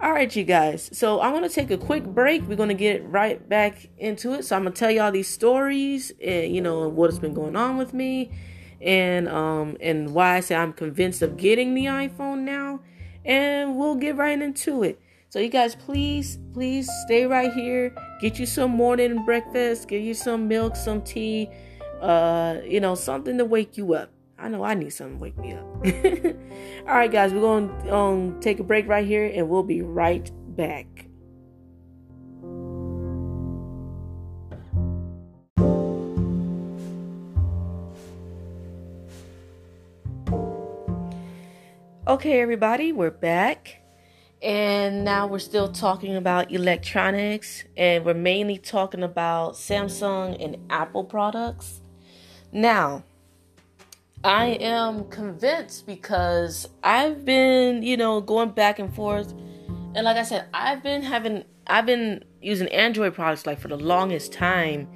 All 0.00 0.12
right, 0.12 0.34
you 0.34 0.44
guys. 0.44 0.90
So 0.92 1.20
I'm 1.20 1.32
gonna 1.32 1.48
take 1.48 1.70
a 1.70 1.76
quick 1.76 2.04
break. 2.04 2.46
We're 2.46 2.56
gonna 2.56 2.74
get 2.74 3.04
right 3.08 3.46
back 3.48 3.88
into 3.98 4.32
it. 4.34 4.44
So 4.44 4.56
I'm 4.56 4.64
gonna 4.64 4.74
tell 4.74 4.90
y'all 4.90 5.12
these 5.12 5.28
stories 5.28 6.12
and 6.22 6.54
you 6.54 6.60
know 6.60 6.88
what's 6.88 7.18
been 7.18 7.34
going 7.34 7.56
on 7.56 7.76
with 7.76 7.92
me 7.92 8.30
and 8.80 9.28
um 9.28 9.76
and 9.80 10.14
why 10.14 10.36
I 10.36 10.40
say 10.40 10.54
I'm 10.54 10.72
convinced 10.72 11.22
of 11.22 11.36
getting 11.36 11.74
the 11.74 11.86
iPhone 11.86 12.40
now. 12.40 12.80
And 13.24 13.76
we'll 13.76 13.96
get 13.96 14.16
right 14.16 14.40
into 14.40 14.82
it. 14.82 15.00
So 15.30 15.38
you 15.38 15.48
guys 15.48 15.74
please, 15.74 16.38
please 16.52 16.88
stay 17.04 17.26
right 17.26 17.52
here. 17.52 17.94
Get 18.20 18.40
you 18.40 18.46
some 18.46 18.72
morning 18.72 19.24
breakfast, 19.24 19.86
get 19.86 20.02
you 20.02 20.12
some 20.12 20.48
milk, 20.48 20.74
some 20.74 21.02
tea, 21.02 21.48
uh, 22.00 22.58
you 22.64 22.80
know, 22.80 22.96
something 22.96 23.38
to 23.38 23.44
wake 23.44 23.76
you 23.76 23.94
up. 23.94 24.10
I 24.36 24.48
know 24.48 24.64
I 24.64 24.74
need 24.74 24.90
something 24.90 25.18
to 25.18 25.22
wake 25.22 25.38
me 25.38 25.52
up. 25.52 25.64
All 26.88 26.96
right, 26.96 27.10
guys, 27.10 27.32
we're 27.32 27.40
going 27.40 27.68
to 27.68 27.94
um, 27.94 28.40
take 28.40 28.58
a 28.58 28.64
break 28.64 28.88
right 28.88 29.06
here 29.06 29.30
and 29.32 29.48
we'll 29.48 29.62
be 29.62 29.82
right 29.82 30.28
back. 30.56 30.86
Okay, 42.08 42.40
everybody, 42.40 42.90
we're 42.92 43.10
back. 43.10 43.82
And 44.40 45.04
now 45.04 45.26
we're 45.26 45.40
still 45.40 45.72
talking 45.72 46.14
about 46.14 46.52
electronics, 46.52 47.64
and 47.76 48.04
we're 48.04 48.14
mainly 48.14 48.56
talking 48.56 49.02
about 49.02 49.54
Samsung 49.54 50.42
and 50.42 50.56
Apple 50.70 51.02
products. 51.02 51.80
Now, 52.52 53.02
I 54.22 54.46
am 54.60 55.08
convinced 55.08 55.86
because 55.86 56.68
I've 56.84 57.24
been, 57.24 57.82
you 57.82 57.96
know, 57.96 58.20
going 58.20 58.50
back 58.50 58.78
and 58.78 58.94
forth. 58.94 59.32
And 59.94 60.04
like 60.04 60.16
I 60.16 60.22
said, 60.22 60.46
I've 60.54 60.82
been 60.84 61.02
having, 61.02 61.44
I've 61.66 61.86
been 61.86 62.24
using 62.40 62.68
Android 62.68 63.14
products 63.14 63.44
like 63.44 63.58
for 63.58 63.68
the 63.68 63.76
longest 63.76 64.32
time. 64.32 64.88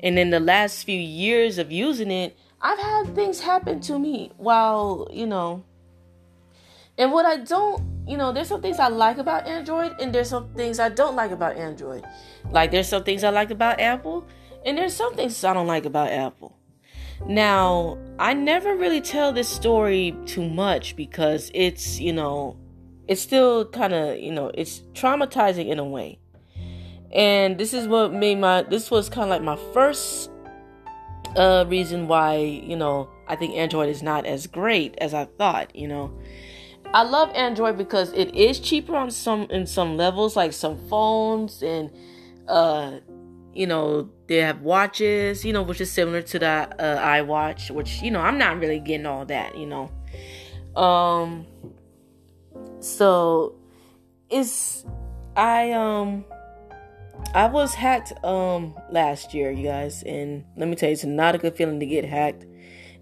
And 0.00 0.18
in 0.18 0.30
the 0.30 0.40
last 0.40 0.84
few 0.84 0.98
years 0.98 1.58
of 1.58 1.72
using 1.72 2.10
it, 2.10 2.36
I've 2.60 2.78
had 2.78 3.14
things 3.14 3.40
happen 3.40 3.80
to 3.80 3.98
me 3.98 4.32
while, 4.36 5.08
you 5.10 5.26
know, 5.26 5.64
and 6.98 7.10
what 7.10 7.24
I 7.24 7.38
don't 7.38 7.91
you 8.06 8.16
know, 8.16 8.32
there's 8.32 8.48
some 8.48 8.60
things 8.60 8.78
I 8.78 8.88
like 8.88 9.18
about 9.18 9.46
Android 9.46 9.94
and 10.00 10.14
there's 10.14 10.28
some 10.28 10.52
things 10.54 10.78
I 10.80 10.88
don't 10.88 11.14
like 11.14 11.30
about 11.30 11.56
Android. 11.56 12.04
Like 12.50 12.70
there's 12.70 12.88
some 12.88 13.04
things 13.04 13.22
I 13.24 13.30
like 13.30 13.50
about 13.50 13.80
Apple 13.80 14.26
and 14.64 14.76
there's 14.76 14.94
some 14.94 15.14
things 15.14 15.42
I 15.44 15.54
don't 15.54 15.66
like 15.66 15.84
about 15.84 16.10
Apple. 16.10 16.56
Now, 17.26 17.98
I 18.18 18.34
never 18.34 18.74
really 18.74 19.00
tell 19.00 19.32
this 19.32 19.48
story 19.48 20.16
too 20.26 20.48
much 20.48 20.96
because 20.96 21.50
it's, 21.54 22.00
you 22.00 22.12
know, 22.12 22.56
it's 23.06 23.20
still 23.20 23.66
kind 23.66 23.92
of, 23.92 24.18
you 24.18 24.32
know, 24.32 24.50
it's 24.54 24.80
traumatizing 24.92 25.68
in 25.68 25.78
a 25.78 25.84
way. 25.84 26.18
And 27.12 27.58
this 27.58 27.74
is 27.74 27.86
what 27.86 28.12
made 28.12 28.38
my 28.38 28.62
this 28.62 28.90
was 28.90 29.08
kind 29.08 29.24
of 29.24 29.28
like 29.28 29.42
my 29.42 29.56
first 29.72 30.30
uh 31.36 31.64
reason 31.68 32.08
why, 32.08 32.36
you 32.36 32.76
know, 32.76 33.08
I 33.28 33.36
think 33.36 33.54
Android 33.54 33.88
is 33.88 34.02
not 34.02 34.26
as 34.26 34.46
great 34.46 34.96
as 34.98 35.14
I 35.14 35.26
thought, 35.26 35.76
you 35.76 35.86
know. 35.86 36.10
I 36.94 37.02
love 37.04 37.30
Android 37.34 37.78
because 37.78 38.12
it 38.12 38.34
is 38.34 38.60
cheaper 38.60 38.94
on 38.94 39.10
some 39.10 39.42
in 39.50 39.66
some 39.66 39.96
levels, 39.96 40.36
like 40.36 40.52
some 40.52 40.76
phones 40.88 41.62
and 41.62 41.90
uh 42.48 42.98
you 43.54 43.66
know 43.66 44.10
they 44.26 44.38
have 44.38 44.60
watches, 44.60 45.44
you 45.44 45.52
know, 45.52 45.62
which 45.62 45.80
is 45.80 45.90
similar 45.90 46.22
to 46.22 46.38
the 46.38 46.46
uh, 46.46 47.06
iWatch, 47.06 47.70
which 47.70 48.02
you 48.02 48.10
know 48.10 48.20
I'm 48.20 48.38
not 48.38 48.58
really 48.58 48.78
getting 48.78 49.06
all 49.06 49.24
that, 49.26 49.56
you 49.56 49.66
know. 49.66 49.90
Um, 50.80 51.46
so 52.80 53.54
it's 54.30 54.84
I 55.36 55.72
um 55.72 56.24
I 57.34 57.46
was 57.46 57.74
hacked 57.74 58.12
um 58.24 58.74
last 58.90 59.32
year, 59.32 59.50
you 59.50 59.64
guys, 59.64 60.02
and 60.02 60.44
let 60.56 60.68
me 60.68 60.76
tell 60.76 60.88
you, 60.88 60.94
it's 60.94 61.04
not 61.04 61.34
a 61.34 61.38
good 61.38 61.56
feeling 61.56 61.80
to 61.80 61.86
get 61.86 62.04
hacked 62.04 62.44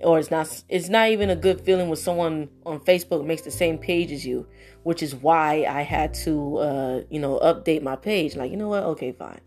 or 0.03 0.19
it's 0.19 0.31
not 0.31 0.63
it's 0.69 0.89
not 0.89 1.09
even 1.09 1.31
a 1.31 1.37
good 1.37 1.61
feeling 1.61 1.89
when 1.89 1.97
someone 1.97 2.49
on 2.65 2.81
Facebook 2.81 3.25
makes 3.25 3.43
the 3.43 3.51
same 3.51 3.79
page 3.79 4.13
as 4.13 4.27
you, 4.27 4.47
which 4.83 5.03
is 5.03 5.15
why 5.15 5.67
I 5.69 5.83
had 5.83 6.15
to 6.25 6.57
uh, 6.59 7.01
you 7.11 7.21
know 7.21 7.39
update 7.41 7.83
my 7.83 7.97
page. 7.97 8.37
Like 8.37 8.51
you 8.51 8.57
know 8.57 8.69
what? 8.69 8.83
Okay, 8.85 9.13
fine. 9.13 9.41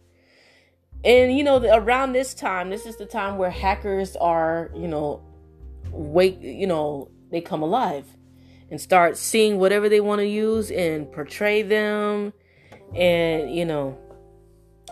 And 1.04 1.38
you 1.38 1.44
know 1.44 1.64
around 1.64 2.14
this 2.14 2.34
time, 2.34 2.70
this 2.70 2.86
is 2.86 2.98
the 2.98 3.06
time 3.06 3.38
where 3.38 3.50
hackers 3.50 4.16
are 4.16 4.72
you 4.76 4.88
know 4.88 5.22
wake 5.92 6.40
you 6.42 6.68
know 6.68 7.10
they 7.30 7.42
come 7.42 7.62
alive 7.62 8.06
and 8.72 8.80
start 8.82 9.18
seeing 9.18 9.60
whatever 9.60 9.90
they 9.90 10.00
want 10.00 10.20
to 10.20 10.28
use 10.28 10.72
and 10.72 11.12
portray 11.12 11.62
them 11.62 12.34
and 12.96 13.54
you 13.54 13.66
know 13.66 13.98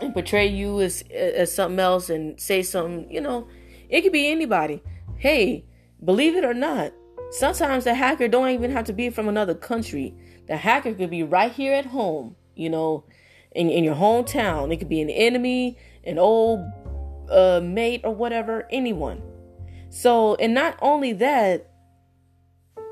and 0.01 0.13
portray 0.13 0.47
you 0.47 0.81
as 0.81 1.03
as 1.11 1.53
something 1.53 1.79
else 1.79 2.09
and 2.09 2.39
say 2.39 2.61
something 2.61 3.11
you 3.11 3.21
know 3.21 3.47
it 3.89 4.01
could 4.01 4.11
be 4.11 4.29
anybody 4.29 4.81
hey 5.21 5.63
believe 6.03 6.35
it 6.35 6.43
or 6.43 6.53
not 6.55 6.91
sometimes 7.29 7.83
the 7.83 7.93
hacker 7.93 8.27
don't 8.27 8.49
even 8.49 8.71
have 8.71 8.85
to 8.85 8.91
be 8.91 9.09
from 9.11 9.29
another 9.29 9.53
country. 9.53 10.15
The 10.47 10.57
hacker 10.57 10.95
could 10.95 11.11
be 11.11 11.21
right 11.21 11.51
here 11.51 11.73
at 11.73 11.85
home 11.85 12.35
you 12.55 12.71
know 12.71 13.05
in, 13.51 13.69
in 13.69 13.83
your 13.83 13.93
hometown. 13.93 14.73
It 14.73 14.77
could 14.77 14.89
be 14.89 14.99
an 14.99 15.11
enemy 15.11 15.77
an 16.03 16.17
old 16.17 16.59
uh, 17.29 17.61
mate 17.63 18.01
or 18.03 18.15
whatever 18.15 18.67
anyone. 18.71 19.21
So 19.89 20.33
and 20.35 20.55
not 20.55 20.75
only 20.81 21.13
that 21.13 21.69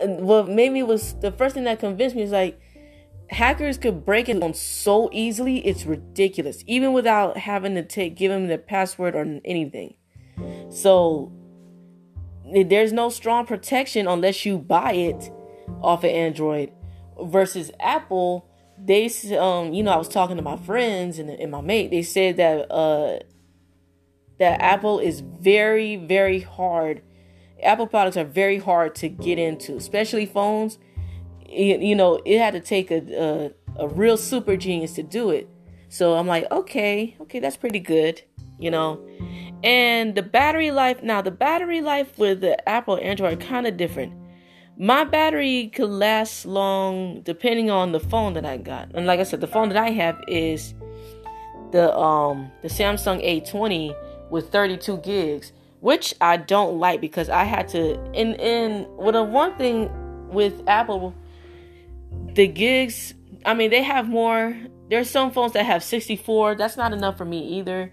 what 0.01 0.47
made 0.47 0.71
me 0.71 0.83
was 0.83 1.15
the 1.21 1.31
first 1.31 1.55
thing 1.55 1.63
that 1.63 1.79
convinced 1.79 2.15
me 2.15 2.21
is 2.21 2.31
like 2.31 2.61
hackers 3.31 3.79
could 3.79 4.05
break 4.05 4.29
it 4.29 4.41
on 4.43 4.53
so 4.53 5.09
easily 5.11 5.65
it's 5.65 5.83
ridiculous. 5.83 6.63
Even 6.67 6.93
without 6.93 7.37
having 7.37 7.73
to 7.73 7.83
take 7.83 8.15
give 8.15 8.31
them 8.31 8.49
the 8.49 8.59
password 8.59 9.15
or 9.15 9.39
anything. 9.43 9.95
So 10.69 11.33
there's 12.67 12.93
no 12.93 13.09
strong 13.09 13.45
protection 13.45 14.07
unless 14.07 14.45
you 14.45 14.57
buy 14.57 14.93
it 14.93 15.31
off 15.81 16.03
of 16.03 16.09
android 16.09 16.71
versus 17.23 17.71
apple 17.79 18.47
they 18.77 19.05
um 19.37 19.73
you 19.73 19.83
know 19.83 19.91
i 19.91 19.97
was 19.97 20.07
talking 20.07 20.35
to 20.35 20.41
my 20.41 20.57
friends 20.57 21.19
and, 21.19 21.29
and 21.29 21.51
my 21.51 21.61
mate 21.61 21.91
they 21.91 22.01
said 22.01 22.37
that 22.37 22.71
uh 22.71 23.19
that 24.39 24.61
apple 24.61 24.99
is 24.99 25.19
very 25.19 25.95
very 25.95 26.39
hard 26.39 27.01
apple 27.61 27.87
products 27.87 28.17
are 28.17 28.23
very 28.23 28.57
hard 28.57 28.95
to 28.95 29.09
get 29.09 29.37
into 29.37 29.75
especially 29.75 30.25
phones 30.25 30.77
you 31.51 31.95
know, 31.95 32.21
it 32.25 32.37
had 32.37 32.53
to 32.53 32.59
take 32.59 32.91
a, 32.91 33.53
a, 33.77 33.83
a 33.83 33.87
real 33.87 34.17
super 34.17 34.55
genius 34.55 34.93
to 34.93 35.03
do 35.03 35.29
it. 35.31 35.49
So 35.89 36.15
I'm 36.15 36.27
like, 36.27 36.49
okay, 36.51 37.15
okay, 37.21 37.39
that's 37.39 37.57
pretty 37.57 37.79
good, 37.79 38.21
you 38.59 38.69
know. 38.69 39.03
And 39.63 40.15
the 40.15 40.21
battery 40.21 40.71
life, 40.71 41.03
now 41.03 41.21
the 41.21 41.31
battery 41.31 41.81
life 41.81 42.17
with 42.17 42.41
the 42.41 42.69
Apple 42.69 42.97
Android 42.97 43.39
kind 43.39 43.67
of 43.67 43.77
different. 43.77 44.13
My 44.77 45.03
battery 45.03 45.67
could 45.73 45.89
last 45.89 46.45
long 46.45 47.21
depending 47.21 47.69
on 47.69 47.91
the 47.91 47.99
phone 47.99 48.33
that 48.33 48.45
I 48.45 48.57
got. 48.57 48.91
And 48.93 49.05
like 49.05 49.19
I 49.19 49.23
said, 49.23 49.41
the 49.41 49.47
phone 49.47 49.69
that 49.69 49.77
I 49.77 49.89
have 49.89 50.21
is 50.27 50.73
the 51.71 51.95
um 51.97 52.49
the 52.61 52.69
Samsung 52.69 53.23
A20 53.23 53.93
with 54.29 54.49
32 54.51 54.97
gigs, 54.99 55.51
which 55.81 56.15
I 56.21 56.37
don't 56.37 56.79
like 56.79 57.01
because 57.01 57.29
I 57.29 57.43
had 57.43 57.67
to 57.69 57.99
and 58.13 58.39
and 58.39 58.87
well, 58.95 59.11
the 59.11 59.23
one 59.23 59.57
thing 59.57 59.89
with 60.29 60.63
Apple 60.67 61.13
the 62.33 62.47
gigs, 62.47 63.13
I 63.45 63.53
mean, 63.53 63.69
they 63.69 63.83
have 63.83 64.07
more. 64.07 64.57
There's 64.89 65.09
some 65.09 65.31
phones 65.31 65.53
that 65.53 65.65
have 65.65 65.83
64. 65.83 66.55
That's 66.55 66.77
not 66.77 66.93
enough 66.93 67.17
for 67.17 67.25
me 67.25 67.39
either. 67.59 67.91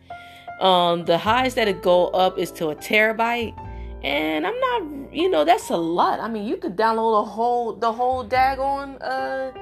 Um, 0.60 1.04
the 1.04 1.18
highest 1.18 1.56
that 1.56 1.68
it 1.68 1.82
go 1.82 2.08
up 2.08 2.38
is 2.38 2.50
to 2.52 2.68
a 2.68 2.76
terabyte, 2.76 3.54
and 4.02 4.46
I'm 4.46 4.58
not, 4.58 5.12
you 5.12 5.28
know, 5.28 5.44
that's 5.44 5.68
a 5.70 5.76
lot. 5.76 6.20
I 6.20 6.28
mean, 6.28 6.46
you 6.46 6.56
could 6.56 6.76
download 6.76 7.24
the 7.24 7.30
whole 7.30 7.72
the 7.74 7.92
whole 7.92 8.26
daggone 8.26 8.96
uh 9.02 9.52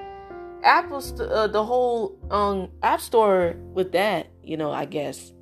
Apple 0.62 1.00
st- 1.00 1.30
uh, 1.30 1.46
the 1.48 1.64
whole 1.64 2.16
um 2.30 2.70
App 2.82 3.00
Store 3.00 3.56
with 3.72 3.92
that, 3.92 4.28
you 4.42 4.56
know, 4.56 4.70
I 4.70 4.84
guess. 4.84 5.32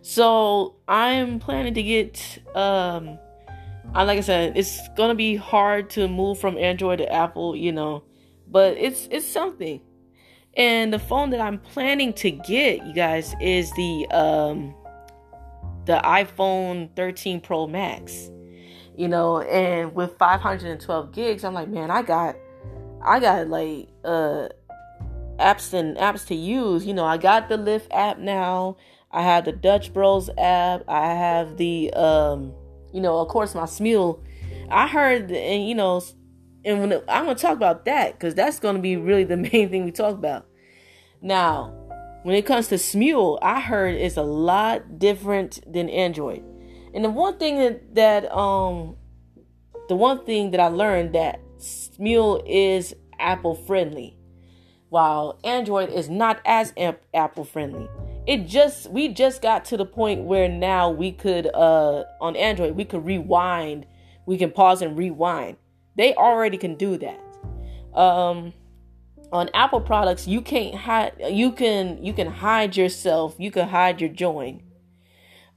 So 0.00 0.76
I'm 0.88 1.38
planning 1.38 1.74
to 1.74 1.82
get 1.82 2.38
um 2.54 3.18
I 3.94 4.04
like 4.04 4.18
I 4.18 4.22
said, 4.22 4.56
it's 4.56 4.80
gonna 4.96 5.14
be 5.14 5.36
hard 5.36 5.90
to 5.90 6.08
move 6.08 6.38
from 6.38 6.56
Android 6.56 6.98
to 6.98 7.12
Apple, 7.12 7.54
you 7.54 7.72
know, 7.72 8.04
but 8.48 8.76
it's 8.78 9.08
it's 9.10 9.26
something. 9.26 9.80
And 10.56 10.92
the 10.92 10.98
phone 10.98 11.30
that 11.30 11.40
I'm 11.40 11.58
planning 11.58 12.12
to 12.14 12.30
get, 12.30 12.84
you 12.86 12.92
guys, 12.92 13.34
is 13.40 13.72
the 13.72 14.06
um 14.10 14.74
the 15.84 16.00
iPhone 16.04 16.94
13 16.94 17.40
Pro 17.40 17.66
Max. 17.66 18.30
You 18.96 19.08
know, 19.08 19.40
and 19.40 19.94
with 19.94 20.18
512 20.18 21.12
gigs, 21.12 21.44
I'm 21.44 21.54
like, 21.54 21.68
man, 21.68 21.90
I 21.90 22.02
got 22.02 22.36
I 23.04 23.20
got 23.20 23.48
like 23.48 23.88
uh 24.04 24.48
apps 25.38 25.72
and 25.72 25.96
apps 25.96 26.26
to 26.26 26.34
use. 26.34 26.86
You 26.86 26.94
know, 26.94 27.04
I 27.04 27.16
got 27.16 27.48
the 27.48 27.56
Lyft 27.56 27.88
app 27.90 28.18
now. 28.18 28.76
I 29.10 29.22
have 29.22 29.44
the 29.44 29.52
Dutch 29.52 29.92
Bros 29.92 30.28
app. 30.38 30.84
I 30.88 31.14
have 31.14 31.56
the 31.56 31.92
um 31.94 32.52
you 32.92 33.00
know, 33.00 33.18
of 33.18 33.28
course, 33.28 33.54
my 33.54 33.62
Smule. 33.62 34.20
I 34.70 34.86
heard, 34.86 35.30
and 35.30 35.68
you 35.68 35.74
know, 35.74 36.02
and 36.64 36.80
when 36.80 36.92
it, 36.92 37.04
I'm 37.08 37.24
gonna 37.24 37.38
talk 37.38 37.56
about 37.56 37.84
that 37.86 38.14
because 38.14 38.34
that's 38.34 38.58
gonna 38.58 38.78
be 38.78 38.96
really 38.96 39.24
the 39.24 39.36
main 39.52 39.70
thing 39.70 39.84
we 39.84 39.92
talk 39.92 40.14
about. 40.14 40.46
Now, 41.20 41.74
when 42.22 42.34
it 42.34 42.46
comes 42.46 42.68
to 42.68 42.76
Smule, 42.76 43.38
I 43.42 43.60
heard 43.60 43.94
it's 43.94 44.16
a 44.16 44.22
lot 44.22 44.98
different 44.98 45.60
than 45.70 45.88
Android. 45.88 46.44
And 46.94 47.04
the 47.04 47.10
one 47.10 47.38
thing 47.38 47.58
that, 47.58 47.94
that 47.94 48.32
um, 48.32 48.96
the 49.88 49.96
one 49.96 50.24
thing 50.24 50.50
that 50.50 50.60
I 50.60 50.68
learned 50.68 51.14
that 51.14 51.40
Smule 51.58 52.42
is 52.46 52.94
Apple 53.18 53.54
friendly, 53.54 54.16
while 54.88 55.38
Android 55.44 55.90
is 55.90 56.08
not 56.08 56.40
as 56.44 56.72
Apple 57.14 57.44
friendly 57.44 57.88
it 58.26 58.46
just 58.46 58.90
we 58.90 59.08
just 59.08 59.42
got 59.42 59.64
to 59.64 59.76
the 59.76 59.84
point 59.84 60.22
where 60.22 60.48
now 60.48 60.90
we 60.90 61.10
could 61.10 61.46
uh 61.54 62.04
on 62.20 62.36
android 62.36 62.76
we 62.76 62.84
could 62.84 63.04
rewind 63.04 63.86
we 64.26 64.36
can 64.38 64.50
pause 64.50 64.80
and 64.82 64.96
rewind 64.96 65.56
they 65.96 66.14
already 66.14 66.58
can 66.58 66.74
do 66.76 66.96
that. 66.98 67.20
Um 67.98 68.52
on 69.32 69.48
apple 69.54 69.80
products 69.80 70.28
you 70.28 70.42
can't 70.42 70.74
hide 70.74 71.14
you 71.30 71.52
can 71.52 72.02
you 72.02 72.12
can 72.12 72.26
hide 72.26 72.76
yourself. 72.76 73.34
You 73.38 73.50
can 73.50 73.68
hide 73.68 74.00
your 74.00 74.10
join. 74.10 74.62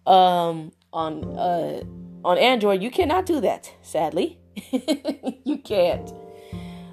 Um 0.05 0.71
on 0.93 1.23
uh 1.37 1.83
on 2.23 2.37
android 2.37 2.81
you 2.81 2.91
cannot 2.91 3.25
do 3.25 3.41
that 3.41 3.73
sadly. 3.81 4.39
You 5.45 5.59
can't. 5.59 6.11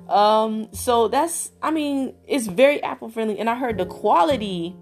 Um 0.08 0.68
so 0.72 1.08
that's 1.08 1.52
i 1.62 1.70
mean 1.70 2.14
it's 2.26 2.46
very 2.46 2.82
apple 2.82 3.08
friendly 3.08 3.38
and 3.38 3.48
i 3.48 3.54
heard 3.54 3.78
the 3.78 3.86
quality 3.86 4.76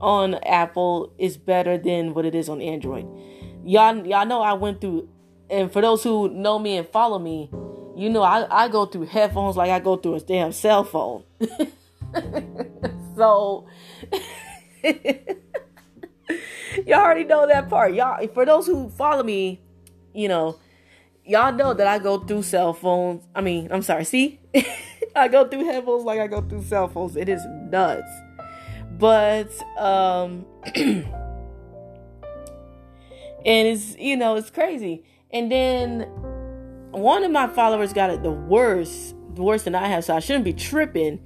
on 0.00 0.34
Apple 0.44 1.12
is 1.18 1.36
better 1.36 1.78
than 1.78 2.14
what 2.14 2.24
it 2.24 2.34
is 2.34 2.48
on 2.48 2.60
Android. 2.60 3.06
Y'all, 3.64 4.06
y'all 4.06 4.26
know 4.26 4.42
I 4.42 4.52
went 4.52 4.80
through, 4.80 5.08
and 5.48 5.72
for 5.72 5.80
those 5.80 6.02
who 6.02 6.28
know 6.28 6.58
me 6.58 6.76
and 6.76 6.86
follow 6.88 7.18
me, 7.18 7.50
you 7.96 8.10
know 8.10 8.22
I, 8.22 8.64
I 8.64 8.68
go 8.68 8.86
through 8.86 9.06
headphones 9.06 9.56
like 9.56 9.70
I 9.70 9.78
go 9.78 9.96
through 9.96 10.16
a 10.16 10.20
damn 10.20 10.52
cell 10.52 10.84
phone. 10.84 11.24
so 13.16 13.66
y'all 16.86 17.00
already 17.00 17.24
know 17.24 17.46
that 17.46 17.68
part. 17.68 17.94
Y'all, 17.94 18.26
for 18.28 18.44
those 18.44 18.66
who 18.66 18.88
follow 18.90 19.22
me, 19.22 19.60
you 20.12 20.28
know, 20.28 20.58
y'all 21.24 21.52
know 21.52 21.74
that 21.74 21.86
I 21.86 21.98
go 21.98 22.18
through 22.18 22.42
cell 22.42 22.72
phones. 22.72 23.26
I 23.34 23.40
mean, 23.40 23.68
I'm 23.70 23.82
sorry. 23.82 24.04
See, 24.04 24.40
I 25.16 25.28
go 25.28 25.46
through 25.46 25.64
headphones 25.64 26.04
like 26.04 26.20
I 26.20 26.26
go 26.26 26.42
through 26.42 26.62
cell 26.64 26.88
phones. 26.88 27.16
It 27.16 27.28
is 27.28 27.44
nuts. 27.70 28.10
But 28.98 29.50
um 29.78 30.44
and 30.74 31.06
it's 33.44 33.96
you 33.96 34.16
know, 34.16 34.36
it's 34.36 34.50
crazy. 34.50 35.04
And 35.32 35.50
then 35.50 36.08
one 36.94 37.24
of 37.24 37.30
my 37.30 37.46
followers 37.48 37.92
got 37.92 38.10
it 38.10 38.22
the 38.22 38.30
worst, 38.30 39.14
the 39.34 39.42
worse 39.42 39.64
than 39.64 39.74
I 39.74 39.88
have, 39.88 40.04
so 40.04 40.16
I 40.16 40.20
shouldn't 40.20 40.44
be 40.44 40.52
tripping. 40.52 41.20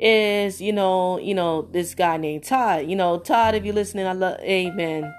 Is 0.00 0.60
you 0.60 0.72
know, 0.72 1.18
you 1.18 1.34
know, 1.34 1.62
this 1.70 1.94
guy 1.94 2.16
named 2.16 2.44
Todd. 2.44 2.86
You 2.86 2.96
know, 2.96 3.18
Todd, 3.18 3.54
if 3.54 3.64
you're 3.64 3.74
listening, 3.74 4.06
I 4.06 4.12
love 4.12 4.40
man. 4.40 5.14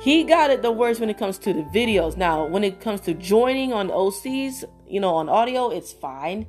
He 0.00 0.22
got 0.22 0.50
it 0.50 0.62
the 0.62 0.70
worst 0.70 1.00
when 1.00 1.10
it 1.10 1.18
comes 1.18 1.38
to 1.38 1.52
the 1.52 1.62
videos. 1.62 2.16
Now, 2.16 2.46
when 2.46 2.62
it 2.62 2.80
comes 2.80 3.00
to 3.02 3.14
joining 3.14 3.72
on 3.72 3.88
OCs, 3.88 4.64
you 4.86 5.00
know, 5.00 5.14
on 5.14 5.28
audio, 5.28 5.70
it's 5.70 5.92
fine. 5.92 6.46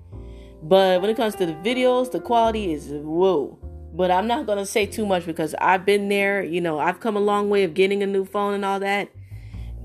But 0.61 1.01
when 1.01 1.09
it 1.09 1.15
comes 1.15 1.35
to 1.35 1.45
the 1.45 1.53
videos, 1.53 2.11
the 2.11 2.19
quality 2.19 2.73
is 2.73 2.89
whoa. 2.89 3.57
But 3.93 4.11
I'm 4.11 4.27
not 4.27 4.45
to 4.45 4.65
say 4.65 4.85
too 4.85 5.05
much 5.05 5.25
because 5.25 5.55
I've 5.61 5.85
been 5.85 6.09
there. 6.09 6.43
You 6.43 6.59
know, 6.59 6.79
I've 6.79 6.99
come 6.99 7.15
a 7.15 7.21
long 7.21 7.49
way 7.49 7.63
of 7.63 7.73
getting 7.73 8.03
a 8.03 8.07
new 8.07 8.25
phone 8.25 8.53
and 8.53 8.65
all 8.65 8.79
that. 8.81 9.09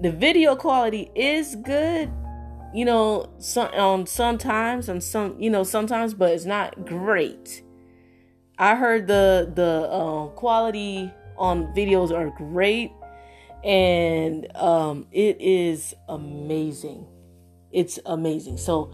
The 0.00 0.10
video 0.10 0.56
quality 0.56 1.10
is 1.14 1.54
good, 1.56 2.10
you 2.72 2.84
know, 2.84 3.28
some, 3.38 3.72
um, 3.74 4.06
sometimes 4.06 4.88
and 4.88 5.02
some, 5.02 5.40
you 5.40 5.50
know, 5.50 5.64
sometimes, 5.64 6.14
but 6.14 6.32
it's 6.32 6.44
not 6.44 6.86
great. 6.86 7.62
I 8.58 8.76
heard 8.76 9.06
the 9.06 9.50
the 9.54 9.88
uh, 9.90 10.26
quality 10.28 11.10
on 11.38 11.74
videos 11.74 12.10
are 12.10 12.30
great, 12.36 12.92
and 13.64 14.54
um, 14.54 15.06
it 15.10 15.40
is 15.40 15.94
amazing. 16.08 17.06
It's 17.72 17.98
amazing. 18.04 18.58
So 18.58 18.92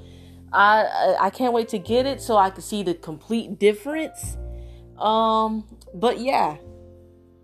I 0.52 1.16
I 1.20 1.30
can't 1.30 1.52
wait 1.52 1.68
to 1.70 1.78
get 1.78 2.06
it 2.06 2.22
so 2.22 2.36
I 2.36 2.50
can 2.50 2.62
see 2.62 2.84
the 2.84 2.94
complete 2.94 3.58
difference. 3.58 4.36
Um, 4.98 5.66
but 5.92 6.20
yeah, 6.20 6.58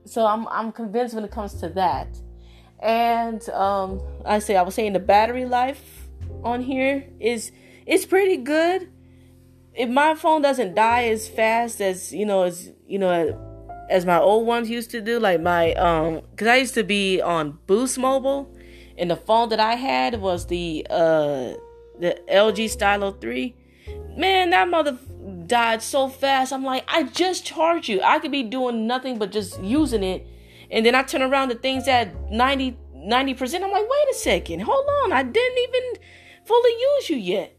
so 0.05 0.25
I'm 0.25 0.47
I'm 0.49 0.71
convinced 0.71 1.15
when 1.15 1.25
it 1.25 1.33
comes 1.33 1.55
to 1.55 1.69
that. 1.71 2.09
And 2.79 3.47
um, 3.51 4.01
I 4.25 4.39
say 4.39 4.57
I 4.57 4.62
was 4.62 4.75
saying 4.75 4.93
the 4.93 5.01
battery 5.01 5.45
life 5.45 6.01
on 6.45 6.63
here 6.63 7.07
is 7.21 7.53
it's 7.87 8.07
pretty 8.07 8.37
good. 8.37 8.91
If 9.75 9.89
my 9.89 10.15
phone 10.15 10.43
doesn't 10.43 10.75
die 10.75 11.05
as 11.05 11.29
fast 11.29 11.81
as 11.81 12.13
you 12.13 12.27
know 12.27 12.43
as 12.43 12.71
you 12.87 12.99
know 12.99 13.39
as 13.89 14.07
my 14.07 14.19
old 14.19 14.47
ones 14.47 14.71
used 14.71 14.91
to 14.91 15.01
do, 15.01 15.19
like 15.19 15.41
my 15.41 15.75
um, 15.75 16.23
because 16.31 16.49
I 16.49 16.57
used 16.57 16.75
to 16.75 16.85
be 16.85 17.21
on 17.21 17.59
Boost 17.67 17.99
Mobile, 17.99 18.55
and 18.97 19.11
the 19.11 19.17
phone 19.17 19.49
that 19.51 19.61
I 19.61 19.75
had 19.75 20.21
was 20.21 20.47
the 20.47 20.87
uh 20.91 21.55
the 21.99 22.21
LG 22.31 22.71
Stylo 22.71 23.13
three. 23.13 23.55
Man, 24.17 24.51
that 24.51 24.69
mother 24.69 24.99
died 25.47 25.83
so 25.83 26.09
fast. 26.09 26.53
I'm 26.53 26.65
like, 26.65 26.85
I 26.89 27.05
just 27.05 27.47
charged 27.47 27.89
you. 27.89 28.01
I 28.03 28.19
could 28.19 28.33
be 28.33 28.43
doing 28.43 28.87
nothing 28.87 29.19
but 29.19 29.33
just 29.33 29.61
using 29.63 30.03
it, 30.03 30.27
and 30.71 30.85
then 30.85 30.95
I 30.95 31.03
turn 31.03 31.23
around 31.23 31.49
the 31.49 31.55
things 31.55 31.89
at 31.89 32.31
90 32.31 32.77
percent. 33.35 33.65
I'm 33.65 33.71
like, 33.71 33.89
wait 33.89 34.11
a 34.11 34.15
second, 34.15 34.61
hold 34.61 34.87
on, 35.05 35.13
I 35.13 35.23
didn't 35.23 35.59
even 35.59 36.03
fully 36.45 36.71
use 36.71 37.11
you 37.11 37.17
yet. 37.17 37.57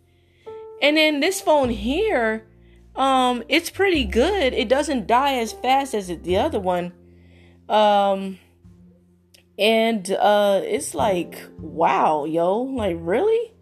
And 0.82 0.98
then 0.98 1.20
this 1.20 1.40
phone 1.40 1.70
here 1.70 2.46
um, 2.96 3.44
it's 3.50 3.70
pretty 3.70 4.06
good. 4.06 4.54
It 4.54 4.70
doesn't 4.70 5.08
die 5.08 5.36
as 5.36 5.52
fast 5.52 5.94
as 5.94 6.08
the 6.08 6.38
other 6.38 6.60
one. 6.60 6.94
Um, 7.68 8.40
and 9.58 10.10
uh, 10.12 10.62
it's 10.64 10.94
like, 10.94 11.42
wow, 11.58 12.26
yo, 12.26 12.60
like 12.60 12.98
really? 13.00 13.54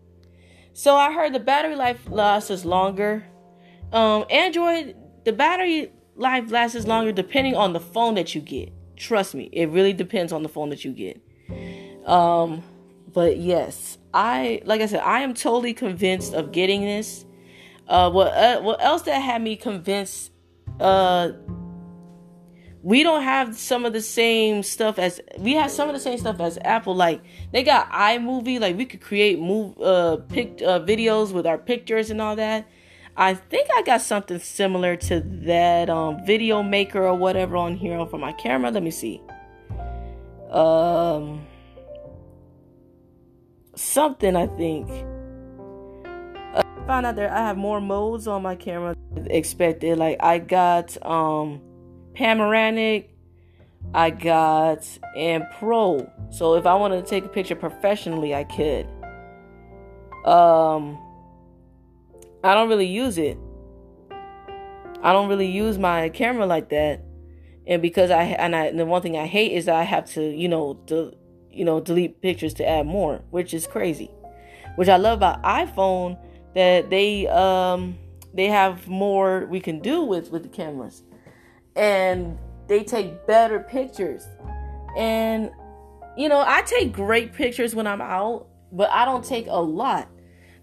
So 0.73 0.95
I 0.95 1.13
heard 1.13 1.33
the 1.33 1.39
battery 1.39 1.75
life 1.75 2.09
lasts 2.09 2.65
longer. 2.65 3.25
Um, 3.91 4.25
Android, 4.29 4.95
the 5.25 5.33
battery 5.33 5.91
life 6.15 6.51
lasts 6.51 6.85
longer 6.85 7.11
depending 7.11 7.55
on 7.55 7.73
the 7.73 7.79
phone 7.79 8.15
that 8.15 8.35
you 8.35 8.41
get. 8.41 8.73
Trust 8.97 9.33
me, 9.33 9.49
it 9.51 9.69
really 9.69 9.93
depends 9.93 10.33
on 10.33 10.43
the 10.43 10.49
phone 10.49 10.69
that 10.69 10.83
you 10.83 10.91
get. 10.91 11.21
Um, 12.05 12.63
but 13.13 13.37
yes, 13.37 13.97
I 14.13 14.61
like 14.65 14.81
I 14.81 14.85
said, 14.85 15.01
I 15.01 15.21
am 15.21 15.33
totally 15.33 15.73
convinced 15.73 16.33
of 16.33 16.51
getting 16.51 16.81
this. 16.81 17.25
Uh, 17.87 18.09
what 18.09 18.27
uh, 18.27 18.61
what 18.61 18.81
else 18.81 19.03
that 19.03 19.19
had 19.19 19.41
me 19.41 19.55
convinced? 19.55 20.31
Uh, 20.79 21.31
we 22.83 23.03
don't 23.03 23.21
have 23.21 23.55
some 23.55 23.85
of 23.85 23.93
the 23.93 24.01
same 24.01 24.63
stuff 24.63 24.97
as 24.97 25.21
we 25.37 25.53
have 25.53 25.69
some 25.69 25.87
of 25.87 25.93
the 25.93 25.99
same 25.99 26.17
stuff 26.17 26.39
as 26.39 26.57
Apple. 26.63 26.95
Like 26.95 27.21
they 27.51 27.63
got 27.63 27.91
iMovie, 27.91 28.59
like 28.59 28.75
we 28.77 28.85
could 28.85 29.01
create 29.01 29.39
move 29.39 29.79
uh 29.79 30.17
pic 30.29 30.61
uh, 30.61 30.79
videos 30.79 31.31
with 31.31 31.45
our 31.45 31.57
pictures 31.57 32.09
and 32.09 32.21
all 32.21 32.35
that. 32.35 32.67
I 33.15 33.33
think 33.33 33.67
I 33.75 33.81
got 33.83 34.01
something 34.01 34.39
similar 34.39 34.95
to 34.95 35.19
that 35.19 35.89
um 35.89 36.25
video 36.25 36.63
maker 36.63 37.05
or 37.05 37.15
whatever 37.15 37.55
on 37.55 37.75
here 37.75 38.03
for 38.07 38.17
my 38.17 38.31
camera. 38.33 38.71
Let 38.71 38.83
me 38.83 38.91
see. 38.91 39.21
Um 40.49 41.45
something 43.81 44.35
I 44.35 44.47
think 44.47 44.89
found 46.91 47.05
out 47.05 47.15
that 47.15 47.31
I 47.31 47.37
have 47.37 47.57
more 47.57 47.79
modes 47.79 48.27
on 48.27 48.41
my 48.41 48.55
camera 48.55 48.95
expected. 49.27 49.97
Like 49.97 50.17
I 50.21 50.39
got 50.39 51.03
um 51.05 51.61
panoramic, 52.13 53.15
I 53.93 54.09
got 54.09 54.85
and 55.15 55.45
pro. 55.57 56.09
So 56.31 56.55
if 56.55 56.65
I 56.65 56.75
wanted 56.75 57.03
to 57.03 57.09
take 57.09 57.23
a 57.23 57.29
picture 57.29 57.55
professionally, 57.55 58.35
I 58.35 58.43
could. 58.43 58.87
Um 60.25 60.99
I 62.43 62.53
don't 62.55 62.67
really 62.67 62.87
use 62.87 63.17
it. 63.17 63.37
I 65.03 65.13
don't 65.13 65.29
really 65.29 65.49
use 65.49 65.77
my 65.77 66.09
camera 66.09 66.45
like 66.45 66.69
that. 66.69 67.05
And 67.67 67.81
because 67.81 68.11
I 68.11 68.23
and 68.23 68.53
I 68.53 68.65
and 68.65 68.79
the 68.79 68.85
one 68.85 69.01
thing 69.01 69.17
I 69.17 69.27
hate 69.27 69.53
is 69.53 69.69
I 69.69 69.83
have 69.83 70.11
to, 70.13 70.23
you 70.23 70.49
know, 70.49 70.73
to 70.87 71.13
you 71.51 71.65
know, 71.65 71.79
delete 71.79 72.21
pictures 72.21 72.53
to 72.55 72.67
add 72.67 72.85
more, 72.85 73.21
which 73.29 73.53
is 73.53 73.67
crazy. 73.67 74.11
Which 74.75 74.89
I 74.89 74.97
love 74.97 75.19
about 75.19 75.43
iPhone 75.43 76.17
that 76.55 76.89
they 76.89 77.27
um 77.27 77.97
they 78.33 78.45
have 78.45 78.87
more 78.87 79.45
we 79.49 79.59
can 79.59 79.79
do 79.79 80.03
with 80.03 80.31
with 80.31 80.43
the 80.43 80.49
cameras. 80.49 81.03
And 81.75 82.37
they 82.67 82.83
take 82.83 83.25
better 83.27 83.59
pictures. 83.59 84.27
And 84.97 85.51
you 86.17 86.27
know 86.27 86.43
i 86.45 86.61
take 86.63 86.91
great 86.91 87.31
pictures 87.31 87.73
when 87.73 87.87
i'm 87.87 88.01
out 88.01 88.45
but 88.73 88.89
i 88.91 89.05
don't 89.05 89.23
take 89.23 89.47
a 89.47 89.61
lot. 89.61 90.09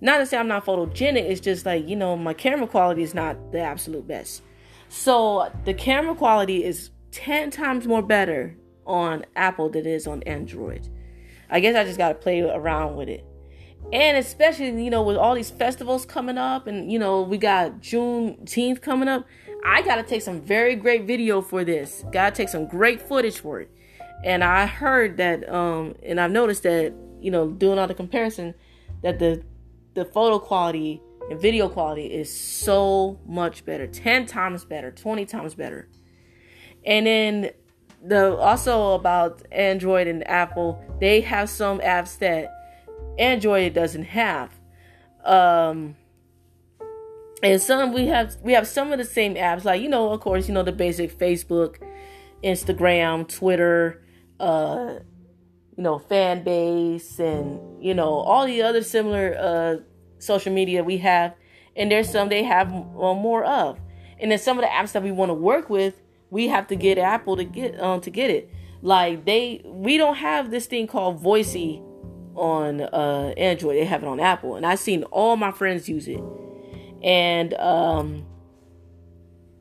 Not 0.01 0.19
to 0.19 0.27
say 0.27 0.37
i'm 0.37 0.49
not 0.49 0.65
photogenic 0.65 1.23
it's 1.23 1.41
just 1.41 1.67
like 1.67 1.89
you 1.89 1.97
know 1.97 2.17
my 2.17 2.35
camera 2.35 2.67
quality 2.67 3.03
is 3.03 3.15
not 3.15 3.53
the 3.53 3.61
absolute 3.61 4.07
best. 4.07 4.43
So 4.89 5.53
the 5.65 5.75
camera 5.75 6.15
quality 6.15 6.65
is 6.65 6.91
10 7.11 7.51
times 7.51 7.87
more 7.87 8.03
better 8.03 8.57
on 8.89 9.25
apple 9.37 9.69
than 9.69 9.87
it 9.87 9.87
is 9.87 10.07
on 10.07 10.23
android. 10.25 10.89
I 11.51 11.61
guess 11.61 11.77
i 11.77 11.85
just 11.85 11.99
got 11.99 12.09
to 12.09 12.15
play 12.15 12.41
around 12.41 12.97
with 12.97 13.09
it. 13.09 13.25
And 13.93 14.17
especially 14.17 14.83
you 14.83 14.91
know 14.91 15.03
with 15.03 15.17
all 15.17 15.35
these 15.35 15.51
festivals 15.51 16.05
coming 16.05 16.39
up 16.39 16.67
and 16.67 16.91
you 16.91 16.99
know 16.99 17.23
we 17.23 17.39
got 17.39 17.81
juneteenth 17.81 18.81
coming 18.83 19.09
up 19.09 19.27
i 19.65 19.83
gotta 19.83 20.03
take 20.03 20.23
some 20.23 20.41
very 20.41 20.75
great 20.75 21.05
video 21.05 21.41
for 21.41 21.65
this. 21.65 22.05
Gotta 22.11 22.35
take 22.35 22.49
some 22.49 22.67
great 22.67 23.01
footage 23.01 23.39
for 23.39 23.61
it. 23.61 23.71
And 24.25 24.43
i 24.43 24.67
heard 24.67 25.19
that 25.19 25.49
um 25.49 25.95
and 26.03 26.21
i've 26.21 26.33
noticed 26.33 26.65
that 26.65 26.95
you 27.21 27.31
know 27.31 27.51
doing 27.51 27.79
all 27.79 27.87
the 27.87 27.95
comparison 27.95 28.55
that 29.03 29.19
the 29.19 29.43
the 29.95 30.05
photo 30.05 30.39
quality 30.39 31.03
and 31.31 31.41
video 31.41 31.69
quality 31.69 32.07
is 32.07 32.33
so 32.33 33.19
much 33.27 33.65
better. 33.65 33.87
10 33.87 34.27
times 34.27 34.65
better 34.65 34.91
20 34.91 35.27
times 35.27 35.55
better. 35.55 35.89
And 36.87 37.07
then 37.07 37.51
the 38.03 38.37
also 38.37 38.93
about 38.93 39.43
android 39.51 40.07
and 40.07 40.27
apple 40.29 40.81
they 41.01 41.21
have 41.21 41.51
some 41.51 41.81
apps 41.81 42.19
that 42.19 42.55
Android 43.19 43.75
doesn't 43.75 44.05
have. 44.05 44.51
Um, 45.25 45.97
and 47.43 47.61
some 47.61 47.93
we 47.93 48.07
have 48.07 48.37
we 48.43 48.53
have 48.53 48.67
some 48.67 48.93
of 48.93 48.99
the 48.99 49.05
same 49.05 49.35
apps, 49.35 49.65
like 49.65 49.83
you 49.83 49.89
know, 49.89 50.11
of 50.13 50.21
course, 50.21 50.49
you 50.49 50.55
know 50.55 50.63
the 50.63 50.73
basic 50.73 51.17
Facebook, 51.17 51.77
Instagram, 52.43 53.29
Twitter, 53.29 54.03
uh, 54.41 54.95
you 55.77 55.83
know, 55.83 55.99
fan 55.99 56.43
base, 56.43 57.19
and 57.19 57.83
you 57.83 57.95
know 57.95 58.09
all 58.09 58.47
the 58.47 58.63
other 58.63 58.83
similar 58.83 59.37
uh, 59.39 59.77
social 60.19 60.53
media 60.53 60.83
we 60.83 60.99
have. 60.99 61.35
And 61.77 61.93
there's 61.93 62.11
some 62.11 62.29
they 62.29 62.43
have 62.43 62.71
more 62.71 63.45
of. 63.45 63.79
And 64.21 64.33
then 64.33 64.39
some 64.41 64.59
of 64.59 64.63
the 64.63 64.69
apps 64.69 64.93
that 64.93 65.03
we 65.05 65.13
want 65.13 65.29
to 65.29 65.35
work 65.35 65.71
with, 65.71 66.03
we 66.31 66.49
have 66.49 66.67
to 66.69 66.77
get 66.77 66.99
Apple 66.99 67.37
to 67.37 67.45
get 67.45 67.81
um, 67.81 68.01
to 68.03 68.11
get 68.11 68.31
it. 68.31 68.53
Like 68.83 69.25
they, 69.25 69.63
we 69.65 69.97
don't 69.97 70.17
have 70.17 70.51
this 70.51 70.67
thing 70.67 70.87
called 70.87 71.23
Voicey 71.23 71.83
on 72.35 72.81
uh, 72.81 73.35
Android. 73.37 73.77
They 73.77 73.85
have 73.85 74.03
it 74.03 74.09
on 74.09 74.21
Apple, 74.21 74.57
and 74.57 74.65
I've 74.65 74.79
seen 74.79 75.03
all 75.05 75.37
my 75.37 75.51
friends 75.51 75.89
use 75.89 76.07
it. 76.07 76.23
And 77.03 77.55
um, 77.55 78.27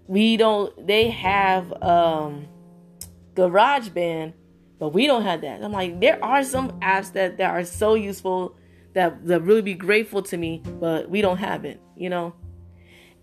we 0.08 0.38
don't. 0.38 0.86
They 0.86 1.10
have 1.10 1.72
um, 1.82 2.48
GarageBand, 3.34 4.34
but 4.80 4.90
we 4.90 5.08
don't 5.08 5.24
have 5.24 5.42
that. 5.42 5.64
I'm 5.64 5.72
like, 5.72 6.00
there 6.00 6.24
are 6.24 6.44
some 6.44 6.80
apps 6.80 7.14
that 7.14 7.38
that 7.38 7.52
are 7.52 7.64
so 7.64 7.96
useful 7.96 8.56
that 8.94 9.26
that 9.26 9.42
really 9.42 9.62
be 9.62 9.74
grateful 9.74 10.22
to 10.24 10.38
me, 10.38 10.62
but 10.80 11.10
we 11.10 11.22
don't 11.22 11.38
have 11.38 11.66
it. 11.66 11.82
You 11.96 12.10
know, 12.10 12.36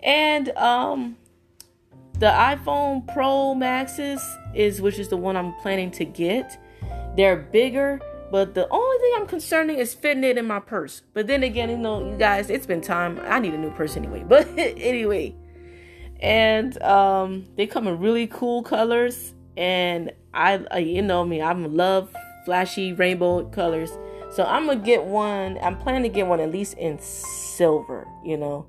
and 0.03 0.49
um, 0.51 1.17
the 2.25 2.31
iPhone 2.31 3.07
Pro 3.13 3.55
Maxes 3.55 4.27
is 4.55 4.81
which 4.81 4.99
is 4.99 5.09
the 5.09 5.17
one 5.17 5.37
I'm 5.37 5.53
planning 5.61 5.91
to 5.91 6.07
get. 6.07 6.59
They're 7.17 7.37
bigger 7.37 8.01
but 8.31 8.55
the 8.55 8.67
only 8.69 8.99
thing 8.99 9.13
I'm 9.17 9.27
concerning 9.27 9.79
is 9.79 9.95
fitting 9.95 10.25
it 10.25 10.39
in 10.39 10.47
my 10.47 10.59
purse. 10.59 11.03
But 11.13 11.27
then 11.27 11.43
again, 11.43 11.69
you 11.71 11.77
know, 11.77 12.11
you 12.11 12.17
guys, 12.17 12.51
it's 12.51 12.67
been 12.67 12.81
time. 12.81 13.21
I 13.25 13.39
need 13.39 13.55
a 13.55 13.59
new 13.59 13.71
purse 13.71 13.97
anyway. 13.97 14.25
But 14.29 14.49
anyway, 14.57 15.37
and 16.19 16.83
um, 16.83 17.45
they 17.57 17.67
come 17.67 17.87
in 17.87 18.01
really 18.01 18.27
cool 18.27 18.63
colors. 18.63 19.35
And 19.57 20.11
I, 20.33 20.65
I 20.71 20.79
you 20.79 21.03
know 21.03 21.25
me, 21.25 21.43
I'm 21.43 21.77
love 21.77 22.13
flashy 22.45 22.95
rainbow 22.95 23.45
colors. 23.51 23.91
So 24.33 24.45
I'm 24.45 24.67
gonna 24.67 24.81
get 24.81 25.05
one. 25.05 25.59
I'm 25.63 25.77
planning 25.79 26.03
to 26.05 26.09
get 26.09 26.27
one 26.27 26.41
at 26.41 26.51
least 26.51 26.75
in 26.79 26.99
silver. 26.99 28.09
You 28.25 28.39
know. 28.39 28.67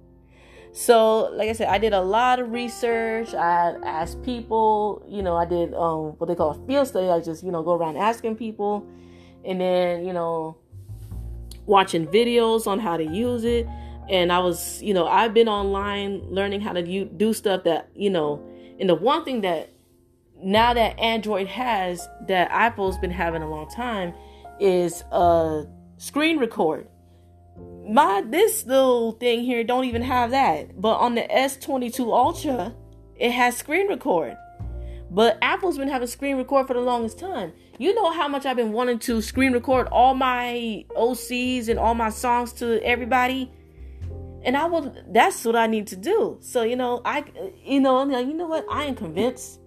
So, 0.78 1.32
like 1.34 1.48
I 1.48 1.54
said, 1.54 1.70
I 1.70 1.78
did 1.78 1.94
a 1.94 2.02
lot 2.02 2.40
of 2.40 2.52
research. 2.52 3.34
I 3.34 3.76
asked 3.86 4.22
people, 4.24 5.06
you 5.08 5.22
know, 5.22 5.38
I 5.38 5.46
did 5.46 5.74
um, 5.74 6.18
what 6.18 6.28
they 6.28 6.36
call 6.36 6.52
a 6.52 6.68
field 6.68 6.88
study. 6.88 7.08
I 7.08 7.22
just, 7.22 7.44
you 7.44 7.52
know, 7.52 7.64
go 7.64 7.76
around 7.76 7.96
asking 7.96 8.36
people 8.36 8.86
and 9.46 9.62
then 9.62 10.06
you 10.06 10.12
know 10.12 10.58
watching 11.66 12.06
videos 12.08 12.68
on 12.68 12.80
how 12.80 12.98
to 12.98 13.04
use 13.04 13.44
it 13.44 13.68
and 14.10 14.32
i 14.32 14.40
was 14.40 14.82
you 14.82 14.94
know 14.94 15.08
i've 15.08 15.34
been 15.34 15.48
online 15.48 16.22
learning 16.30 16.60
how 16.60 16.74
to 16.74 17.06
do 17.06 17.34
stuff 17.34 17.64
that 17.64 17.90
you 17.96 18.10
know 18.10 18.44
and 18.80 18.90
the 18.90 18.96
one 18.96 19.24
thing 19.24 19.42
that 19.42 19.70
now 20.44 20.74
that 20.74 21.00
Android 21.00 21.48
has 21.48 22.08
that 22.28 22.50
Apple's 22.52 22.98
been 22.98 23.12
having 23.12 23.42
a 23.42 23.50
long 23.50 23.70
time 23.70 24.14
is 24.60 25.02
a 25.12 25.66
screen 25.98 26.38
record. 26.38 26.88
My 27.88 28.24
this 28.26 28.66
little 28.66 29.12
thing 29.14 29.44
here 29.44 29.64
don't 29.64 29.86
even 29.86 30.02
have 30.02 30.32
that, 30.32 30.80
but 30.82 30.96
on 30.96 31.16
the 31.16 31.22
S22 31.22 32.00
Ultra, 32.00 32.74
it 33.16 33.32
has 33.32 33.58
screen 33.58 33.88
record. 33.88 34.36
But 35.12 35.38
Apple's 35.42 35.78
been 35.78 35.88
having 35.88 36.08
screen 36.08 36.38
record 36.38 36.68
for 36.68 36.74
the 36.74 36.80
longest 36.80 37.20
time. 37.20 37.54
You 37.78 37.94
know 37.94 38.12
how 38.12 38.28
much 38.28 38.46
I've 38.46 38.58
been 38.58 38.72
wanting 38.72 39.00
to 39.00 39.22
screen 39.22 39.54
record 39.54 39.88
all 39.88 40.16
my 40.16 40.84
OCs 40.98 41.68
and 41.68 41.78
all 41.78 41.94
my 41.94 42.10
songs 42.10 42.54
to 42.54 42.84
everybody. 42.84 43.52
And 44.44 44.58
I 44.58 44.66
will 44.66 44.96
that's 45.12 45.46
what 45.46 45.56
I 45.56 45.68
need 45.68 45.88
to 45.88 45.96
do. 45.96 46.38
So, 46.40 46.64
you 46.64 46.76
know, 46.76 47.02
I 47.06 47.24
you 47.64 47.80
know, 47.82 47.98
I'm 47.98 48.12
like, 48.12 48.26
you 48.26 48.34
know 48.34 48.48
what? 48.48 48.66
I 48.70 48.86
am 48.86 48.96
convinced 48.96 49.60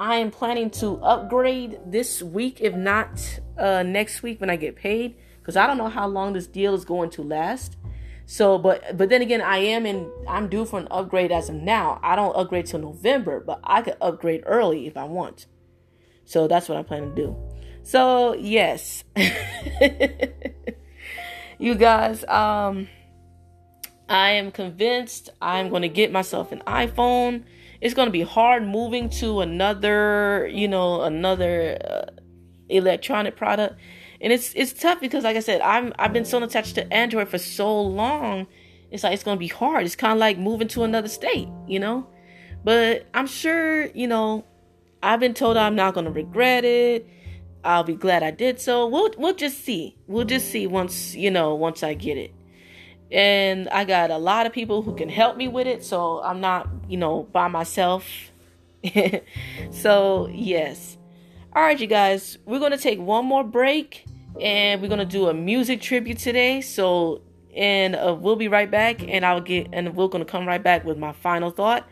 I 0.00 0.16
am 0.16 0.30
planning 0.30 0.70
to 0.70 0.96
upgrade 1.02 1.78
this 1.86 2.22
week 2.22 2.60
if 2.60 2.74
not 2.74 3.10
uh 3.58 3.82
next 3.82 4.22
week 4.22 4.40
when 4.40 4.50
I 4.50 4.56
get 4.56 4.74
paid 4.74 5.16
because 5.42 5.56
I 5.56 5.66
don't 5.66 5.76
know 5.76 5.88
how 5.88 6.06
long 6.06 6.34
this 6.34 6.46
deal 6.46 6.74
is 6.74 6.84
going 6.84 7.10
to 7.10 7.22
last. 7.22 7.76
So, 8.24 8.56
but 8.56 8.96
but 8.96 9.08
then 9.08 9.20
again, 9.20 9.40
I 9.40 9.58
am 9.58 9.84
in. 9.84 10.10
I'm 10.28 10.48
due 10.48 10.64
for 10.64 10.78
an 10.78 10.86
upgrade 10.90 11.32
as 11.32 11.48
of 11.48 11.56
now. 11.56 11.98
I 12.02 12.14
don't 12.14 12.34
upgrade 12.36 12.66
till 12.66 12.80
November, 12.80 13.40
but 13.40 13.60
I 13.64 13.82
could 13.82 13.96
upgrade 14.00 14.44
early 14.46 14.86
if 14.86 14.96
I 14.96 15.04
want. 15.04 15.46
So 16.24 16.46
that's 16.46 16.68
what 16.68 16.78
I 16.78 16.84
plan 16.84 17.10
to 17.10 17.14
do. 17.14 17.36
So 17.82 18.34
yes, 18.34 19.02
you 21.58 21.74
guys. 21.74 22.24
Um, 22.24 22.88
I 24.08 24.32
am 24.32 24.50
convinced 24.50 25.30
I'm 25.40 25.70
going 25.70 25.82
to 25.82 25.88
get 25.88 26.12
myself 26.12 26.52
an 26.52 26.62
iPhone. 26.66 27.44
It's 27.80 27.94
going 27.94 28.06
to 28.06 28.12
be 28.12 28.22
hard 28.22 28.66
moving 28.66 29.08
to 29.10 29.40
another, 29.40 30.48
you 30.52 30.68
know, 30.68 31.02
another 31.02 31.78
uh, 31.82 32.10
electronic 32.68 33.36
product 33.36 33.78
and 34.22 34.32
it's 34.32 34.54
it's 34.54 34.72
tough 34.72 35.00
because 35.00 35.24
like 35.24 35.36
I 35.36 35.40
said, 35.40 35.60
I'm 35.60 35.92
I've 35.98 36.12
been 36.12 36.24
so 36.24 36.40
attached 36.42 36.76
to 36.76 36.90
Android 36.92 37.28
for 37.28 37.38
so 37.38 37.82
long. 37.82 38.46
It's 38.92 39.02
like 39.02 39.14
it's 39.14 39.24
gonna 39.24 39.36
be 39.36 39.48
hard. 39.48 39.84
It's 39.84 39.96
kind 39.96 40.12
of 40.12 40.18
like 40.18 40.38
moving 40.38 40.68
to 40.68 40.84
another 40.84 41.08
state, 41.08 41.48
you 41.66 41.80
know. 41.80 42.06
But 42.62 43.06
I'm 43.12 43.26
sure, 43.26 43.86
you 43.86 44.06
know, 44.06 44.44
I've 45.02 45.18
been 45.18 45.34
told 45.34 45.56
I'm 45.56 45.74
not 45.74 45.94
gonna 45.94 46.12
regret 46.12 46.64
it. 46.64 47.08
I'll 47.64 47.82
be 47.82 47.94
glad 47.94 48.22
I 48.22 48.30
did 48.30 48.60
so. 48.60 48.86
We'll 48.86 49.10
we'll 49.18 49.34
just 49.34 49.64
see. 49.64 49.96
We'll 50.06 50.24
just 50.24 50.50
see 50.50 50.68
once 50.68 51.16
you 51.16 51.30
know 51.30 51.56
once 51.56 51.82
I 51.82 51.94
get 51.94 52.16
it. 52.16 52.32
And 53.10 53.68
I 53.70 53.84
got 53.84 54.10
a 54.10 54.18
lot 54.18 54.46
of 54.46 54.52
people 54.52 54.82
who 54.82 54.94
can 54.94 55.08
help 55.08 55.36
me 55.36 55.48
with 55.48 55.66
it, 55.66 55.84
so 55.84 56.22
I'm 56.22 56.40
not 56.40 56.68
you 56.88 56.96
know 56.96 57.24
by 57.24 57.48
myself. 57.48 58.06
so 59.72 60.28
yes. 60.32 60.96
All 61.54 61.62
right, 61.62 61.78
you 61.78 61.88
guys, 61.88 62.38
we're 62.46 62.60
gonna 62.60 62.78
take 62.78 63.00
one 63.00 63.26
more 63.26 63.42
break 63.42 64.04
and 64.40 64.80
we're 64.80 64.88
gonna 64.88 65.04
do 65.04 65.28
a 65.28 65.34
music 65.34 65.80
tribute 65.80 66.18
today. 66.18 66.60
So, 66.60 67.22
and 67.54 67.94
uh, 67.94 68.16
we'll 68.18 68.36
be 68.36 68.48
right 68.48 68.70
back, 68.70 69.02
and 69.06 69.24
I'll 69.24 69.40
get, 69.40 69.68
and 69.72 69.94
we're 69.94 70.08
gonna 70.08 70.24
come 70.24 70.46
right 70.46 70.62
back 70.62 70.84
with 70.84 70.98
my 70.98 71.12
final 71.12 71.50
thought, 71.50 71.86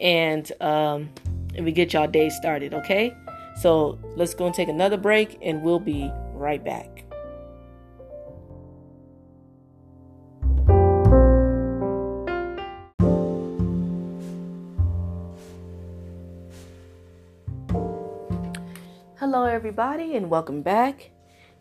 and 0.00 0.50
um, 0.60 1.10
and 1.54 1.64
we 1.64 1.72
get 1.72 1.92
y'all 1.92 2.08
day 2.08 2.28
started. 2.28 2.74
Okay, 2.74 3.14
so 3.60 3.98
let's 4.16 4.34
go 4.34 4.46
and 4.46 4.54
take 4.54 4.68
another 4.68 4.96
break, 4.96 5.38
and 5.42 5.62
we'll 5.62 5.78
be 5.78 6.10
right 6.34 6.62
back. 6.62 7.04
Hello, 19.18 19.44
everybody, 19.44 20.14
and 20.14 20.30
welcome 20.30 20.62
back. 20.62 21.10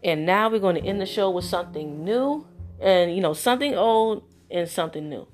And 0.06 0.24
now 0.24 0.50
we're 0.50 0.60
going 0.60 0.76
to 0.76 0.88
end 0.88 1.02
the 1.02 1.06
show 1.08 1.32
with 1.32 1.46
something 1.46 2.04
new 2.04 2.46
and, 2.80 3.16
you 3.16 3.22
know, 3.22 3.34
something 3.34 3.74
old 3.74 4.24
and 4.52 4.70
something 4.70 5.10
new. 5.10 5.28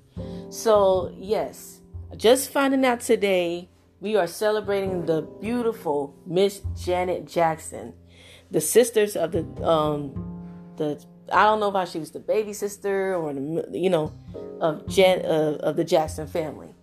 So, 0.50 1.14
yes, 1.18 1.82
just 2.16 2.50
finding 2.52 2.86
out 2.86 3.02
today, 3.02 3.70
we 4.00 4.16
are 4.16 4.28
celebrating 4.28 5.06
the 5.06 5.24
beautiful 5.42 6.16
Miss 6.26 6.62
Janet 6.82 7.28
Jackson, 7.28 7.94
the 8.50 8.62
sisters 8.62 9.18
of 9.18 9.34
the, 9.34 9.44
um, 9.62 10.14
the, 10.78 11.04
I 11.34 11.44
don't 11.44 11.60
know 11.60 11.78
if 11.78 11.90
she 11.90 12.00
was 12.00 12.12
the 12.12 12.22
baby 12.22 12.54
sister 12.54 13.14
or 13.14 13.34
the, 13.34 13.68
you 13.74 13.90
know, 13.90 14.14
of 14.62 14.88
Jan, 14.88 15.26
uh, 15.26 15.58
of 15.60 15.76
the 15.76 15.84
Jackson 15.84 16.28
family. 16.28 16.74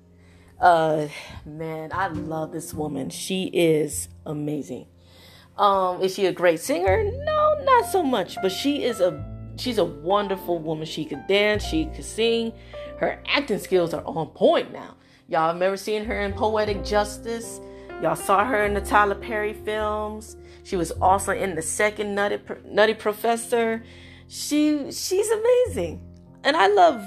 Uh, 0.60 1.08
man, 1.46 1.90
I 1.94 2.08
love 2.08 2.52
this 2.52 2.74
woman. 2.74 3.08
She 3.08 3.44
is 3.44 4.10
amazing. 4.26 4.88
Um, 5.58 6.00
is 6.02 6.14
she 6.14 6.26
a 6.26 6.32
great 6.32 6.60
singer? 6.60 7.04
No, 7.24 7.56
not 7.64 7.86
so 7.86 8.02
much. 8.02 8.36
But 8.42 8.52
she 8.52 8.84
is 8.84 9.00
a 9.00 9.24
she's 9.56 9.78
a 9.78 9.84
wonderful 9.84 10.58
woman. 10.58 10.86
She 10.86 11.04
could 11.04 11.26
dance, 11.26 11.64
she 11.64 11.86
could 11.86 12.04
sing. 12.04 12.52
Her 12.98 13.22
acting 13.26 13.58
skills 13.58 13.92
are 13.94 14.04
on 14.04 14.28
point 14.28 14.72
now. 14.72 14.96
Y'all 15.28 15.52
remember 15.52 15.76
seeing 15.76 16.04
her 16.04 16.20
in 16.22 16.32
Poetic 16.32 16.84
Justice? 16.84 17.60
Y'all 18.02 18.16
saw 18.16 18.44
her 18.44 18.64
in 18.64 18.74
the 18.74 18.80
Tyler 18.80 19.14
Perry 19.14 19.52
films. 19.52 20.36
She 20.62 20.76
was 20.76 20.92
also 20.92 21.32
in 21.32 21.54
the 21.54 21.62
second 21.62 22.14
Nutty, 22.14 22.38
Nutty 22.64 22.94
Professor. 22.94 23.82
She 24.28 24.92
she's 24.92 25.30
amazing, 25.30 26.00
and 26.44 26.56
I 26.56 26.68
love 26.68 27.02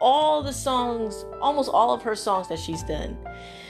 all 0.00 0.42
the 0.42 0.52
songs, 0.52 1.24
almost 1.40 1.70
all 1.70 1.94
of 1.94 2.02
her 2.02 2.14
songs 2.14 2.48
that 2.48 2.58
she's 2.58 2.82
done. 2.82 3.16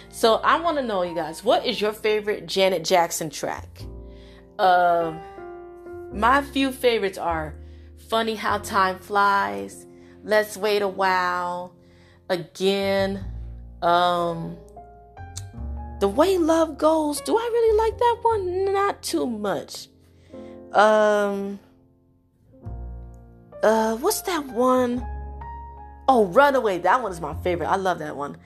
So 0.09 0.37
I 0.37 0.59
want 0.61 0.79
to 0.79 0.83
know, 0.83 1.03
you 1.03 1.15
guys, 1.15 1.45
what 1.45 1.65
is 1.65 1.81
your 1.81 1.93
favorite 1.93 2.47
Janet 2.47 2.85
Jackson 2.85 3.31
track? 3.31 3.83
Um, 4.59 5.21
my 6.13 6.43
few 6.43 6.73
favorites 6.73 7.19
are 7.19 7.55
Funny 8.09 8.35
How 8.35 8.59
Time 8.59 8.99
Flies, 8.99 9.87
Let's 10.23 10.57
Wait 10.57 10.83
a 10.83 10.89
While, 10.89 11.75
Again, 12.29 13.25
um, 13.83 14.57
The 16.01 16.09
Way 16.09 16.39
Love 16.39 16.79
Goes. 16.79 17.21
Do 17.21 17.37
I 17.37 17.51
really 17.53 17.79
like 17.79 17.99
that 17.99 18.19
one? 18.23 18.73
Not 18.73 19.03
too 19.03 19.27
much. 19.27 19.89
Um, 20.73 21.61
uh, 23.63 23.97
what's 23.97 24.23
that 24.23 24.47
one? 24.47 25.07
Oh, 26.09 26.27
Runaway. 26.27 26.79
That 26.79 27.03
one 27.03 27.13
is 27.13 27.21
my 27.21 27.35
favorite. 27.43 27.69
I 27.69 27.77
love 27.77 27.99
that 28.01 28.17
one. 28.17 28.37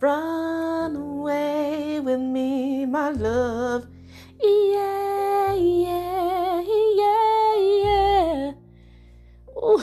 Run 0.00 0.96
away 0.96 2.00
with 2.00 2.20
me, 2.20 2.86
my 2.86 3.10
love. 3.10 3.86
Yeah, 4.42 5.54
yeah, 5.54 6.60
yeah, 6.60 7.54
yeah. 7.84 8.52
Ooh. 9.56 9.82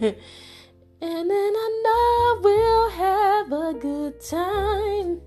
and 0.00 1.30
then 1.30 1.52
I 1.56 1.82
know 1.84 2.40
we'll 2.42 2.90
have 2.90 3.52
a 3.52 3.74
good 3.78 4.20
time. 4.20 5.20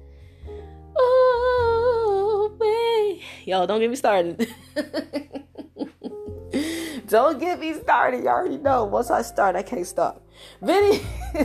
Ooh. 0.99 1.33
Yo, 3.45 3.65
don't 3.65 3.81
get 3.81 3.89
me 3.89 3.95
started. 3.97 4.47
don't 7.07 7.39
get 7.39 7.59
me 7.59 7.73
started. 7.73 8.23
You 8.23 8.29
already 8.29 8.57
know. 8.57 8.86
Once 8.86 9.12
I 9.12 9.21
start, 9.21 9.57
I 9.57 9.63
can't 9.63 9.86
stop. 9.86 10.25
But, 10.62 11.01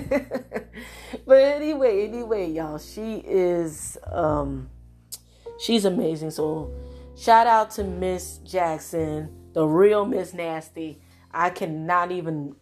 but 1.26 1.42
anyway, 1.42 2.06
anyway, 2.06 2.50
y'all, 2.52 2.78
she 2.78 3.16
is 3.26 3.98
um 4.12 4.70
she's 5.58 5.84
amazing. 5.84 6.30
So 6.30 6.70
Shout 7.18 7.48
out 7.48 7.72
to 7.72 7.83
Miss 7.83 8.38
Jackson, 8.38 9.28
the 9.52 9.66
real 9.66 10.07
Miss 10.07 10.33
Nasty. 10.33 11.00
I 11.33 11.50
cannot 11.50 12.12
even, 12.12 12.54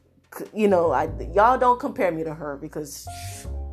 you 0.54 0.66
know, 0.66 0.92
I, 0.92 1.10
y'all 1.34 1.58
don't 1.58 1.78
compare 1.78 2.10
me 2.10 2.24
to 2.24 2.32
her 2.32 2.56
because, 2.56 3.06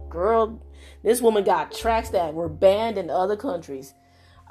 girl, 0.09 0.61
this 1.01 1.21
woman 1.21 1.45
got 1.45 1.71
tracks 1.71 2.09
that 2.09 2.33
were 2.33 2.49
banned 2.49 2.97
in 2.97 3.09
other 3.09 3.37
countries. 3.37 3.93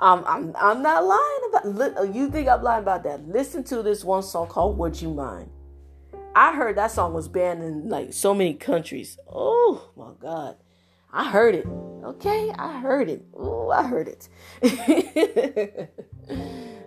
Um, 0.00 0.24
I'm 0.26 0.56
I'm 0.56 0.82
not 0.82 1.04
lying 1.04 1.74
about. 1.76 2.14
You 2.14 2.30
think 2.30 2.48
I'm 2.48 2.62
lying 2.62 2.82
about 2.82 3.04
that? 3.04 3.28
Listen 3.28 3.62
to 3.64 3.82
this 3.82 4.02
one 4.02 4.22
song 4.22 4.46
called 4.46 4.78
"Would 4.78 5.02
You 5.02 5.12
Mind." 5.12 5.50
I 6.34 6.56
heard 6.56 6.78
that 6.78 6.92
song 6.92 7.12
was 7.12 7.28
banned 7.28 7.62
in 7.62 7.90
like 7.90 8.14
so 8.14 8.32
many 8.32 8.54
countries. 8.54 9.18
Oh 9.28 9.90
my 9.94 10.12
god. 10.18 10.56
I 11.12 11.30
heard 11.30 11.54
it. 11.54 11.66
Okay, 12.04 12.50
I 12.58 12.80
heard 12.80 13.10
it. 13.10 13.24
Oh, 13.34 13.70
I 13.70 13.86
heard 13.86 14.08
it. 14.08 14.28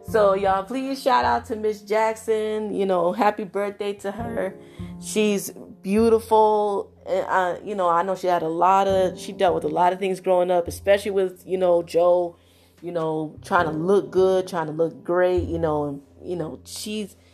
so 0.10 0.34
y'all, 0.34 0.64
please 0.64 1.02
shout 1.02 1.24
out 1.24 1.46
to 1.46 1.56
Miss 1.56 1.82
Jackson. 1.82 2.74
You 2.74 2.86
know, 2.86 3.14
happy 3.14 3.44
birthday 3.44 3.94
to 3.94 4.12
her. 4.12 4.56
She's 5.00 5.52
beautiful. 5.82 6.92
Uh, 7.08 7.58
you 7.64 7.76
know, 7.76 7.88
I 7.88 8.02
know 8.02 8.16
she 8.16 8.28
had 8.28 8.42
a 8.42 8.50
lot 8.50 8.88
of. 8.88 9.20
She 9.20 9.32
dealt 9.32 9.56
with 9.56 9.64
a 9.64 9.70
lot 9.70 9.94
of 9.94 10.00
things 10.00 10.20
growing 10.20 10.52
up, 10.52 10.68
especially 10.68 11.12
with 11.12 11.44
you 11.46 11.58
know 11.58 11.84
Joe. 11.84 12.36
You 12.82 12.92
know, 12.92 13.40
trying 13.44 13.68
to 13.68 13.72
look 13.72 14.12
good, 14.12 14.48
trying 14.48 14.68
to 14.68 14.74
look 14.74 15.04
great. 15.04 15.44
You 15.44 15.60
know, 15.60 15.86
and 15.86 16.02
you 16.22 16.36
know 16.36 16.60
she's. 16.66 17.16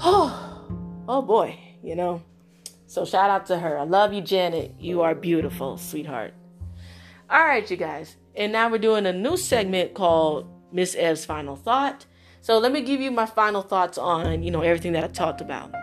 Oh, 0.00 1.04
oh 1.08 1.22
boy. 1.22 1.58
You 1.82 1.94
know. 1.94 2.22
So 2.96 3.04
shout 3.04 3.28
out 3.28 3.44
to 3.48 3.58
her. 3.58 3.78
I 3.78 3.82
love 3.82 4.14
you, 4.14 4.22
Janet. 4.22 4.74
You 4.80 5.02
are 5.02 5.14
beautiful, 5.14 5.76
sweetheart. 5.76 6.32
All 7.28 7.44
right, 7.44 7.70
you 7.70 7.76
guys. 7.76 8.16
and 8.34 8.52
now 8.52 8.70
we're 8.70 8.78
doing 8.78 9.04
a 9.04 9.12
new 9.12 9.36
segment 9.36 9.92
called 9.92 10.48
Miss 10.72 10.94
Ev's 10.94 11.26
Final 11.26 11.56
Thought. 11.56 12.06
So 12.40 12.56
let 12.56 12.72
me 12.72 12.80
give 12.80 13.02
you 13.02 13.10
my 13.10 13.26
final 13.26 13.60
thoughts 13.60 13.98
on, 13.98 14.42
you 14.42 14.50
know, 14.50 14.62
everything 14.62 14.92
that 14.92 15.04
I 15.04 15.08
talked 15.08 15.42
about. 15.42 15.74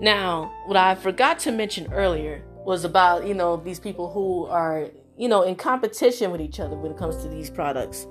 Now, 0.00 0.50
what 0.64 0.78
I 0.78 0.94
forgot 0.94 1.38
to 1.40 1.52
mention 1.52 1.92
earlier 1.92 2.42
was 2.64 2.86
about, 2.86 3.26
you 3.26 3.34
know, 3.34 3.58
these 3.58 3.78
people 3.78 4.10
who 4.10 4.46
are, 4.46 4.88
you 5.18 5.28
know, 5.28 5.42
in 5.42 5.56
competition 5.56 6.30
with 6.30 6.40
each 6.40 6.58
other 6.58 6.74
when 6.74 6.92
it 6.92 6.96
comes 6.96 7.22
to 7.22 7.28
these 7.28 7.50
products. 7.50 8.06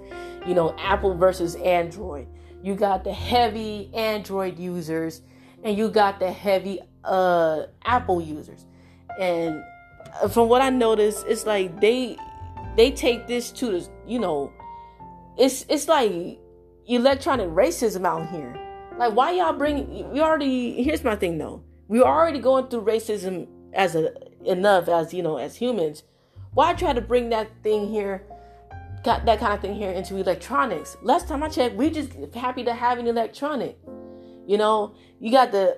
You 0.45 0.53
know, 0.53 0.75
Apple 0.77 1.15
versus 1.15 1.55
Android. 1.55 2.27
You 2.61 2.75
got 2.75 3.03
the 3.03 3.13
heavy 3.13 3.89
Android 3.95 4.59
users 4.59 5.23
and 5.63 5.77
you 5.77 5.89
got 5.89 6.19
the 6.19 6.31
heavy 6.31 6.79
uh 7.03 7.63
Apple 7.85 8.21
users. 8.21 8.65
And 9.19 9.63
from 10.31 10.49
what 10.49 10.61
I 10.61 10.69
noticed, 10.69 11.25
it's 11.27 11.45
like 11.45 11.79
they 11.81 12.17
they 12.75 12.91
take 12.91 13.27
this 13.27 13.51
to 13.51 13.79
the, 13.79 13.89
you 14.07 14.19
know, 14.19 14.51
it's 15.37 15.65
it's 15.69 15.87
like 15.87 16.39
electronic 16.87 17.49
racism 17.49 18.05
out 18.05 18.29
here. 18.29 18.57
Like, 18.97 19.13
why 19.13 19.31
y'all 19.31 19.53
bring? 19.53 20.11
We 20.11 20.21
already. 20.21 20.83
Here's 20.83 21.03
my 21.03 21.15
thing, 21.15 21.37
though. 21.37 21.63
We're 21.87 22.03
already 22.03 22.39
going 22.39 22.67
through 22.67 22.83
racism 22.83 23.47
as 23.73 23.95
a 23.95 24.13
enough 24.45 24.87
as 24.87 25.13
you 25.13 25.23
know 25.23 25.37
as 25.37 25.55
humans. 25.55 26.03
Why 26.53 26.73
try 26.73 26.93
to 26.93 27.01
bring 27.01 27.29
that 27.29 27.49
thing 27.63 27.87
here? 27.87 28.23
Got 29.03 29.25
that 29.25 29.39
kind 29.39 29.53
of 29.53 29.61
thing 29.61 29.73
here 29.73 29.91
into 29.91 30.17
electronics. 30.17 30.97
Last 31.01 31.27
time 31.27 31.41
I 31.41 31.49
checked, 31.49 31.75
we 31.75 31.89
just 31.89 32.11
happy 32.35 32.63
to 32.63 32.73
have 32.73 32.99
an 32.99 33.07
electronic. 33.07 33.77
You 34.45 34.57
know, 34.57 34.95
you 35.21 35.31
got 35.31 35.51
the 35.51 35.77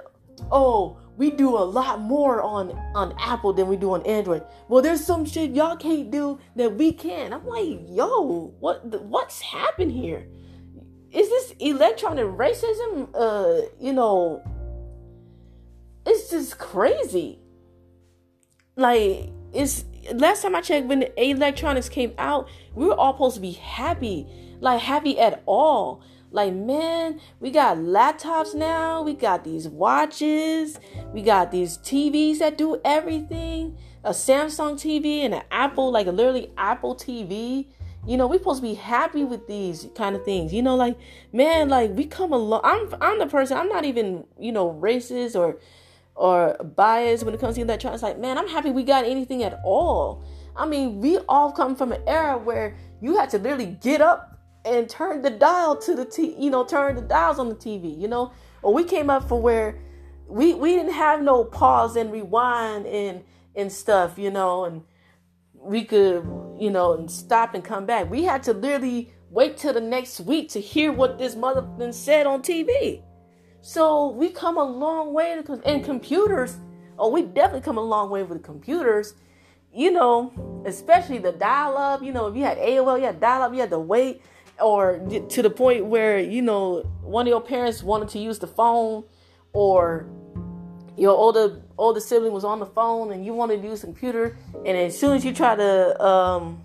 oh, 0.52 0.98
we 1.18 1.30
do 1.30 1.50
a 1.50 1.60
lot 1.60 2.00
more 2.00 2.42
on 2.42 2.72
on 2.96 3.14
Apple 3.20 3.54
than 3.54 3.68
we 3.68 3.76
do 3.76 3.94
on 3.94 4.02
Android. 4.04 4.44
Well, 4.70 4.82
there's 4.82 5.06
some 5.06 5.26
shit 5.26 5.52
y'all 5.52 5.76
can't 5.76 6.10
do 6.10 6.40
that 6.56 6.76
we 6.76 6.94
can. 6.94 7.34
I'm 7.34 7.46
like, 7.46 7.80
yo, 7.88 8.54
what 8.60 8.86
what's 9.04 9.42
happened 9.42 9.92
here? 9.92 10.28
Is 11.12 11.30
this 11.30 11.54
electronic 11.60 12.26
racism? 12.26 13.10
Uh, 13.14 13.68
you 13.80 13.94
know, 13.94 14.42
it's 16.06 16.32
just 16.32 16.58
crazy. 16.58 17.40
Like, 18.76 19.30
it's 19.54 19.86
last 20.14 20.42
time 20.42 20.56
I 20.56 20.62
checked 20.62 20.88
when 20.88 21.04
electronics 21.18 21.90
came 21.90 22.14
out, 22.18 22.48
we 22.74 22.86
were 22.86 22.96
all 22.96 23.14
supposed 23.14 23.36
to 23.36 23.42
be 23.42 23.52
happy, 23.52 24.26
like 24.60 24.82
happy 24.82 25.20
at 25.20 25.44
all. 25.46 26.02
Like, 26.34 26.52
man, 26.52 27.22
we 27.40 27.52
got 27.52 27.78
laptops 27.78 28.56
now. 28.56 29.04
We 29.04 29.14
got 29.14 29.44
these 29.44 29.68
watches. 29.68 30.80
We 31.14 31.22
got 31.22 31.52
these 31.52 31.78
TVs 31.78 32.40
that 32.40 32.58
do 32.58 32.82
everything. 32.84 33.78
A 34.04 34.10
Samsung 34.10 34.74
TV 34.74 35.20
and 35.20 35.36
an 35.36 35.44
Apple, 35.52 35.92
like 35.92 36.08
literally 36.08 36.52
Apple 36.58 36.96
TV. 36.96 37.68
You 38.08 38.18
know, 38.18 38.26
we're 38.28 38.40
supposed 38.40 38.62
to 38.62 38.68
be 38.68 38.74
happy 38.74 39.24
with 39.24 39.48
these 39.48 39.88
kind 39.96 40.16
of 40.16 40.26
things. 40.26 40.52
You 40.52 40.64
know, 40.64 40.76
like, 40.76 40.98
man, 41.32 41.70
like 41.70 41.92
we 41.92 42.06
come 42.06 42.34
along. 42.34 42.62
I'm 42.64 42.94
I'm 43.00 43.20
the 43.20 43.28
person, 43.28 43.56
I'm 43.56 43.70
not 43.70 43.86
even, 43.86 44.26
you 44.40 44.52
know, 44.52 44.74
racist 44.82 45.40
or 45.40 45.60
or 46.16 46.58
biased 46.76 47.24
when 47.24 47.36
it 47.36 47.40
comes 47.40 47.56
to 47.56 47.62
electronics. 47.62 48.02
Like, 48.02 48.18
man, 48.18 48.40
I'm 48.40 48.48
happy 48.48 48.72
we 48.72 48.84
got 48.84 49.06
anything 49.06 49.44
at 49.44 49.62
all. 49.64 50.24
I 50.56 50.66
mean, 50.66 51.00
we 51.00 51.20
all 51.30 51.52
come 51.52 51.76
from 51.76 51.92
an 51.92 52.02
era 52.08 52.38
where 52.40 52.76
you 53.02 53.18
had 53.18 53.30
to 53.32 53.38
literally 53.38 53.78
get 53.82 54.02
up 54.02 54.33
and 54.66 54.90
turn 54.90 55.22
the 55.22 55.30
dial 55.30 55.76
to 55.76 55.96
the 55.96 56.06
t 56.06 56.36
you 56.38 56.50
know 56.50 56.64
turn 56.64 56.96
the 56.96 57.02
dials 57.02 57.40
on 57.40 57.50
the 57.50 57.56
tv 57.56 58.00
you 58.00 58.08
know? 58.08 58.32
Or 58.62 58.74
we 58.74 58.84
came 58.86 59.10
up 59.10 59.28
for 59.28 59.42
where 59.42 59.80
we 60.28 60.54
we 60.54 60.76
didn't 60.76 60.94
have 60.94 61.22
no 61.22 61.44
pause 61.44 61.96
and 61.96 62.12
rewind 62.12 62.86
and 62.86 63.24
and 63.56 63.72
stuff 63.72 64.18
you 64.18 64.32
know? 64.32 64.66
And 64.66 64.84
we 65.54 65.84
could 65.84 66.24
you 66.60 66.70
know 66.70 66.94
and 66.94 67.10
stop 67.10 67.54
and 67.56 67.64
come 67.64 67.86
back. 67.86 68.10
We 68.10 68.24
had 68.24 68.44
to 68.44 68.54
literally 68.54 69.14
wait 69.30 69.58
till 69.58 69.74
the 69.74 69.82
next 69.82 70.20
week 70.20 70.50
to 70.50 70.60
hear 70.60 70.92
what 70.92 71.18
this 71.18 71.36
mother 71.36 71.66
said 71.92 72.28
on 72.28 72.42
tv 72.42 73.02
so 73.62 74.10
we 74.10 74.30
come 74.30 74.58
a 74.58 74.64
long 74.64 75.12
way 75.12 75.42
in 75.66 75.84
computers 75.84 76.58
oh 77.00 77.10
we 77.10 77.24
definitely 77.24 77.62
come 77.62 77.78
a 77.78 77.82
long 77.82 78.10
way 78.10 78.22
with 78.22 78.44
computers. 78.44 79.16
You 79.74 79.90
know 79.92 80.64
especially 80.68 81.18
the 81.18 81.32
dial 81.32 81.78
up 81.78 82.04
you 82.04 82.12
know 82.12 82.28
if 82.28 82.36
you 82.36 82.44
had 82.44 82.60
aol 82.60 83.00
you 83.00 83.06
had 83.06 83.20
dial 83.20 83.42
up 83.42 83.54
you 83.54 83.60
had 83.60 83.72
to 83.72 83.80
wait 83.80 84.22
or 84.62 85.00
to 85.30 85.42
the 85.42 85.50
point 85.50 85.86
where 85.86 86.20
you 86.20 86.42
know 86.42 86.82
one 87.02 87.26
of 87.26 87.30
your 87.30 87.42
parents 87.42 87.84
wanted 87.84 88.10
to 88.10 88.20
use 88.20 88.40
the 88.40 88.48
phone 88.48 89.04
or 89.52 90.08
your 90.98 91.12
older 91.12 91.62
older 91.78 92.00
sibling 92.00 92.32
was 92.32 92.44
on 92.44 92.60
the 92.60 92.66
phone 92.66 93.12
and 93.12 93.26
you 93.26 93.34
wanted 93.34 93.62
to 93.62 93.68
use 93.68 93.82
computer 93.82 94.38
and 94.66 94.78
as 94.78 94.98
soon 94.98 95.16
as 95.16 95.26
you 95.26 95.34
try 95.34 95.56
to 95.56 96.04
um 96.04 96.64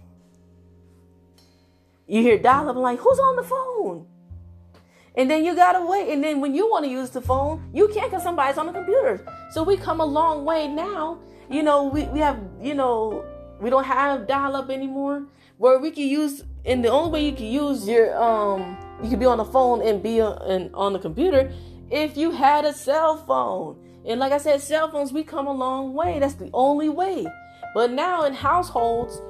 you 2.07 2.23
hear 2.23 2.39
dial 2.39 2.69
up 2.69 2.77
like 2.77 2.99
who's 2.99 3.19
on 3.19 3.37
the 3.37 3.43
phone? 3.43 4.07
And 5.15 5.29
then 5.31 5.45
you 5.45 5.55
gotta 5.55 5.85
wait 5.85 6.13
and 6.13 6.23
then 6.23 6.41
when 6.41 6.55
you 6.55 6.71
want 6.71 6.85
to 6.85 6.91
use 6.91 7.11
the 7.11 7.21
phone 7.21 7.71
you 7.73 7.89
can't 7.89 8.11
because 8.11 8.23
somebody's 8.23 8.59
on 8.59 8.67
the 8.67 8.73
computer. 8.73 9.27
So 9.51 9.63
we 9.63 9.77
come 9.77 10.01
a 10.01 10.07
long 10.07 10.45
way 10.45 10.69
now. 10.69 11.19
You 11.51 11.63
know 11.63 11.85
we, 11.85 12.05
we 12.05 12.21
have 12.21 12.39
you 12.61 12.75
know 12.75 13.25
we 13.61 13.71
don't 13.71 13.85
have 13.85 14.27
dial 14.27 14.57
up 14.57 14.71
anymore 14.71 15.25
where 15.57 15.79
we 15.79 15.91
can 15.91 16.05
use 16.05 16.45
and 16.69 16.85
the 16.85 16.89
only 16.89 17.11
way 17.11 17.25
you 17.25 17.33
can 17.33 17.47
use 17.47 17.89
your 17.89 18.17
um 18.23 18.77
you 19.03 19.09
can 19.09 19.19
be 19.19 19.25
on 19.25 19.39
the 19.39 19.45
phone 19.45 19.81
and 19.83 20.03
be 20.03 20.21
on, 20.21 20.71
on 20.75 20.93
the 20.93 20.99
computer 20.99 21.51
if 21.91 22.17
you 22.17 22.31
had 22.31 22.65
a 22.65 22.73
cell 22.73 23.17
phone. 23.17 23.79
And 24.05 24.21
like 24.21 24.33
i 24.33 24.39
said 24.39 24.61
cell 24.61 24.91
phones 24.91 25.13
we 25.13 25.25
come 25.25 25.47
a 25.47 25.53
long 25.53 25.95
way. 25.95 26.19
That's 26.19 26.35
the 26.35 26.51
only 26.53 26.89
way. 26.89 27.27
But 27.75 27.91
now 27.91 28.25
in 28.25 28.35
households 28.35 29.21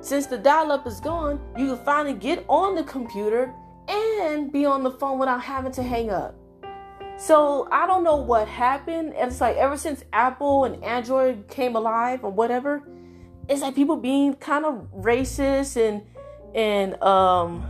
since 0.00 0.26
the 0.26 0.38
dial-up 0.38 0.86
is 0.86 1.00
gone 1.00 1.40
you 1.56 1.74
can 1.74 1.84
finally 1.84 2.14
get 2.14 2.44
on 2.48 2.74
the 2.74 2.84
computer 2.84 3.52
and 3.88 4.52
be 4.52 4.64
on 4.64 4.82
the 4.82 4.90
phone 4.90 5.18
without 5.18 5.40
having 5.40 5.72
to 5.72 5.82
hang 5.82 6.10
up. 6.10 6.34
So 7.16 7.68
I 7.72 7.86
don't 7.86 8.04
know 8.04 8.16
what 8.16 8.46
happened. 8.46 9.12
It's 9.16 9.40
like 9.40 9.56
ever 9.56 9.76
since 9.76 10.04
Apple 10.12 10.64
and 10.64 10.82
Android 10.84 11.48
came 11.48 11.74
alive 11.74 12.24
or 12.24 12.30
whatever, 12.30 12.82
it's 13.48 13.60
like 13.60 13.74
people 13.74 13.96
being 13.96 14.34
kind 14.34 14.64
of 14.64 14.86
racist 14.94 15.76
and 15.76 16.02
and 16.54 17.00
um 17.02 17.66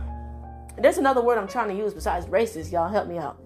there's 0.77 0.97
another 0.97 1.21
word 1.21 1.37
I'm 1.37 1.47
trying 1.47 1.69
to 1.69 1.75
use 1.75 1.93
besides 1.93 2.25
racist. 2.27 2.71
Y'all 2.71 2.89
help 2.89 3.07
me 3.07 3.17
out. 3.17 3.41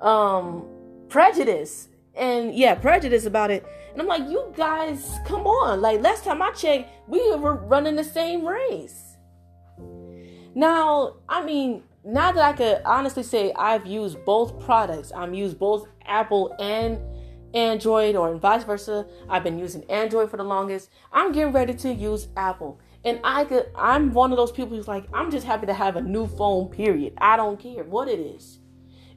Um, 0.00 0.66
prejudice 1.08 1.88
and 2.14 2.54
yeah, 2.54 2.74
prejudice 2.74 3.26
about 3.26 3.50
it. 3.50 3.66
And 3.92 4.00
I'm 4.00 4.06
like, 4.06 4.28
you 4.28 4.52
guys, 4.56 5.18
come 5.26 5.46
on! 5.46 5.80
Like 5.80 6.00
last 6.00 6.24
time 6.24 6.42
I 6.42 6.50
checked, 6.52 6.90
we 7.08 7.34
were 7.36 7.54
running 7.54 7.96
the 7.96 8.04
same 8.04 8.46
race. 8.46 9.16
Now, 10.54 11.16
I 11.28 11.44
mean, 11.44 11.82
now 12.04 12.32
that 12.32 12.42
I 12.42 12.52
could 12.52 12.82
honestly 12.84 13.22
say 13.22 13.52
I've 13.54 13.86
used 13.86 14.24
both 14.24 14.60
products, 14.60 15.12
I'm 15.14 15.34
used 15.34 15.58
both 15.58 15.86
Apple 16.06 16.54
and 16.58 16.98
Android 17.54 18.16
or 18.16 18.36
vice 18.36 18.64
versa. 18.64 19.06
I've 19.28 19.44
been 19.44 19.58
using 19.58 19.84
Android 19.90 20.30
for 20.30 20.36
the 20.36 20.44
longest. 20.44 20.90
I'm 21.12 21.32
getting 21.32 21.52
ready 21.52 21.74
to 21.74 21.92
use 21.92 22.28
Apple. 22.36 22.80
And 23.04 23.20
I 23.24 23.44
could 23.44 23.70
I'm 23.74 24.12
one 24.12 24.30
of 24.30 24.36
those 24.36 24.52
people 24.52 24.76
who's 24.76 24.88
like, 24.88 25.06
I'm 25.12 25.30
just 25.30 25.46
happy 25.46 25.66
to 25.66 25.74
have 25.74 25.96
a 25.96 26.02
new 26.02 26.26
phone, 26.26 26.68
period. 26.68 27.14
I 27.18 27.36
don't 27.36 27.58
care 27.58 27.84
what 27.84 28.08
it 28.08 28.20
is. 28.20 28.58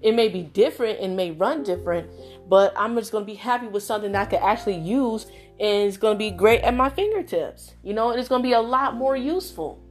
It 0.02 0.14
may 0.16 0.28
be 0.28 0.44
different 0.44 1.00
and 1.00 1.16
may 1.16 1.32
run 1.32 1.64
different, 1.64 2.10
but 2.50 2.74
I'm 2.76 2.96
just 2.96 3.12
gonna 3.12 3.26
be 3.26 3.36
happy 3.36 3.68
with 3.68 3.84
something 3.84 4.12
that 4.14 4.22
I 4.22 4.30
could 4.30 4.40
actually 4.40 4.78
use 4.78 5.28
and 5.60 5.88
it's 5.88 5.98
gonna 5.98 6.18
be 6.18 6.32
great 6.32 6.62
at 6.62 6.76
my 6.76 6.90
fingertips. 6.90 7.76
You 7.84 7.94
know, 7.94 8.12
and 8.12 8.20
it's 8.20 8.30
gonna 8.30 8.44
be 8.44 8.54
a 8.54 8.62
lot 8.62 8.96
more 8.96 9.16
useful. 9.16 9.82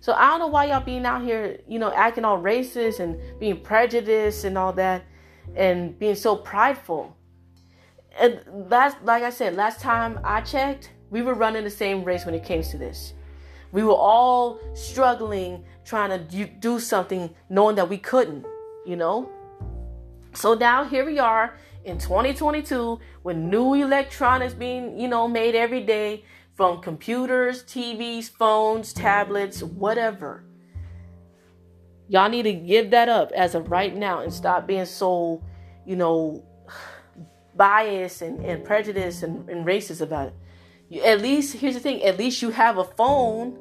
So 0.00 0.12
I 0.12 0.28
don't 0.28 0.40
know 0.40 0.46
why 0.46 0.66
y'all 0.66 0.80
being 0.80 1.04
out 1.04 1.22
here, 1.22 1.60
you 1.66 1.78
know, 1.78 1.92
acting 1.92 2.24
all 2.24 2.40
racist 2.40 3.00
and 3.00 3.18
being 3.40 3.60
prejudiced 3.60 4.44
and 4.44 4.56
all 4.56 4.72
that 4.74 5.04
and 5.54 5.98
being 5.98 6.14
so 6.14 6.36
prideful. 6.36 7.16
And 8.18 8.40
last 8.70 8.98
like 9.02 9.22
I 9.22 9.30
said, 9.30 9.56
last 9.56 9.80
time 9.80 10.20
I 10.22 10.42
checked, 10.42 10.90
we 11.10 11.22
were 11.22 11.34
running 11.34 11.64
the 11.64 11.70
same 11.70 12.04
race 12.04 12.24
when 12.24 12.34
it 12.34 12.44
came 12.44 12.62
to 12.62 12.78
this. 12.78 13.14
We 13.72 13.82
were 13.82 13.94
all 13.94 14.60
struggling, 14.74 15.64
trying 15.84 16.10
to 16.10 16.46
do 16.46 16.80
something, 16.80 17.34
knowing 17.48 17.76
that 17.76 17.88
we 17.88 17.98
couldn't, 17.98 18.44
you 18.84 18.96
know? 18.96 19.30
So 20.32 20.54
now 20.54 20.84
here 20.84 21.04
we 21.04 21.18
are 21.18 21.58
in 21.84 21.98
2022 21.98 22.98
with 23.22 23.36
new 23.36 23.74
electronics 23.74 24.54
being, 24.54 24.98
you 24.98 25.08
know, 25.08 25.26
made 25.28 25.54
every 25.54 25.82
day 25.82 26.24
from 26.54 26.80
computers, 26.80 27.64
TVs, 27.64 28.30
phones, 28.30 28.92
tablets, 28.92 29.62
whatever. 29.62 30.42
Y'all 32.08 32.28
need 32.28 32.44
to 32.44 32.52
give 32.52 32.90
that 32.90 33.08
up 33.08 33.32
as 33.32 33.54
of 33.54 33.70
right 33.70 33.94
now 33.94 34.20
and 34.20 34.32
stop 34.32 34.66
being 34.66 34.84
so, 34.84 35.42
you 35.84 35.96
know, 35.96 36.44
biased 37.56 38.22
and, 38.22 38.44
and 38.44 38.64
prejudiced 38.64 39.22
and, 39.22 39.48
and 39.48 39.66
racist 39.66 40.00
about 40.00 40.28
it 40.28 40.34
at 41.04 41.20
least 41.20 41.56
here's 41.56 41.74
the 41.74 41.80
thing 41.80 42.02
at 42.02 42.18
least 42.18 42.42
you 42.42 42.50
have 42.50 42.78
a 42.78 42.84
phone 42.84 43.58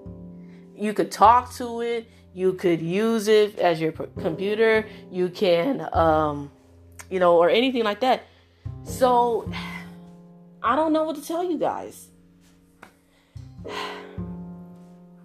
you 0.75 0.93
could 0.93 1.11
talk 1.11 1.53
to 1.53 1.81
it 1.81 2.09
you 2.33 2.53
could 2.53 2.81
use 2.81 3.27
it 3.27 3.57
as 3.59 3.79
your 3.79 3.91
computer 3.91 4.87
you 5.11 5.29
can 5.29 5.87
um 5.93 6.51
you 7.09 7.19
know 7.19 7.37
or 7.37 7.49
anything 7.49 7.83
like 7.83 7.99
that 7.99 8.23
so 8.83 9.49
i 10.63 10.75
don't 10.75 10.93
know 10.93 11.03
what 11.03 11.15
to 11.15 11.25
tell 11.25 11.43
you 11.43 11.57
guys 11.57 12.09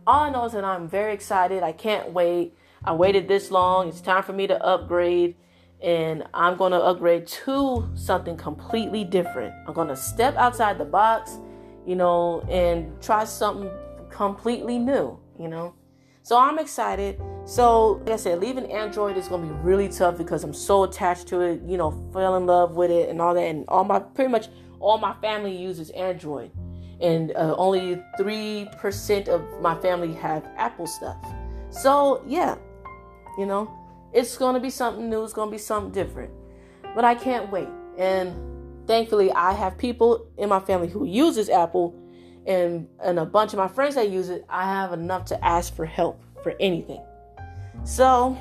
all 0.06 0.24
I 0.24 0.30
know 0.30 0.44
is 0.44 0.52
that 0.52 0.64
I'm 0.64 0.88
very 0.88 1.12
excited. 1.12 1.62
I 1.62 1.72
can't 1.72 2.12
wait. 2.12 2.54
I 2.84 2.94
waited 2.94 3.28
this 3.28 3.50
long. 3.50 3.88
It's 3.88 4.00
time 4.00 4.22
for 4.22 4.32
me 4.32 4.46
to 4.46 4.62
upgrade. 4.64 5.36
And 5.82 6.24
I'm 6.34 6.56
going 6.56 6.72
to 6.72 6.78
upgrade 6.78 7.26
to 7.26 7.88
something 7.94 8.36
completely 8.36 9.04
different. 9.04 9.54
I'm 9.66 9.72
going 9.72 9.88
to 9.88 9.96
step 9.96 10.36
outside 10.36 10.78
the 10.78 10.84
box, 10.84 11.38
you 11.86 11.96
know, 11.96 12.40
and 12.48 13.00
try 13.02 13.24
something 13.24 13.70
completely 14.10 14.78
new, 14.78 15.18
you 15.38 15.48
know. 15.48 15.74
So 16.22 16.38
I'm 16.38 16.58
excited. 16.58 17.20
So, 17.44 18.02
like 18.04 18.10
I 18.10 18.16
said, 18.16 18.40
leaving 18.40 18.70
Android 18.70 19.16
is 19.16 19.28
going 19.28 19.48
to 19.48 19.54
be 19.54 19.60
really 19.62 19.88
tough 19.88 20.18
because 20.18 20.44
I'm 20.44 20.54
so 20.54 20.84
attached 20.84 21.26
to 21.28 21.40
it, 21.40 21.62
you 21.62 21.76
know, 21.76 21.90
fell 22.12 22.36
in 22.36 22.46
love 22.46 22.76
with 22.76 22.90
it 22.90 23.08
and 23.08 23.20
all 23.20 23.34
that. 23.34 23.42
And 23.42 23.64
all 23.68 23.84
my, 23.84 23.98
pretty 23.98 24.30
much 24.30 24.48
all 24.78 24.98
my 24.98 25.14
family 25.20 25.56
uses 25.56 25.90
Android 25.90 26.50
and 27.00 27.32
uh, 27.32 27.54
only 27.56 28.02
3% 28.18 29.28
of 29.28 29.42
my 29.60 29.74
family 29.80 30.12
have 30.14 30.46
Apple 30.56 30.86
stuff. 30.86 31.16
So, 31.70 32.22
yeah, 32.26 32.56
you 33.38 33.46
know, 33.46 33.70
it's 34.12 34.36
going 34.36 34.54
to 34.54 34.60
be 34.60 34.70
something 34.70 35.08
new, 35.08 35.24
it's 35.24 35.32
going 35.32 35.48
to 35.48 35.52
be 35.52 35.58
something 35.58 35.92
different. 35.92 36.30
But 36.94 37.04
I 37.04 37.14
can't 37.14 37.50
wait. 37.50 37.68
And 37.96 38.34
thankfully, 38.90 39.30
I 39.32 39.52
have 39.52 39.78
people 39.78 40.26
in 40.36 40.48
my 40.48 40.60
family 40.60 40.88
who 40.88 41.04
uses 41.04 41.48
Apple 41.48 41.94
and 42.46 42.88
and 43.02 43.18
a 43.18 43.24
bunch 43.24 43.52
of 43.52 43.58
my 43.58 43.68
friends 43.68 43.94
that 43.94 44.10
use 44.10 44.28
it. 44.28 44.44
I 44.48 44.64
have 44.64 44.92
enough 44.92 45.26
to 45.26 45.44
ask 45.44 45.74
for 45.74 45.86
help 45.86 46.22
for 46.42 46.54
anything. 46.58 47.02
So, 47.84 48.36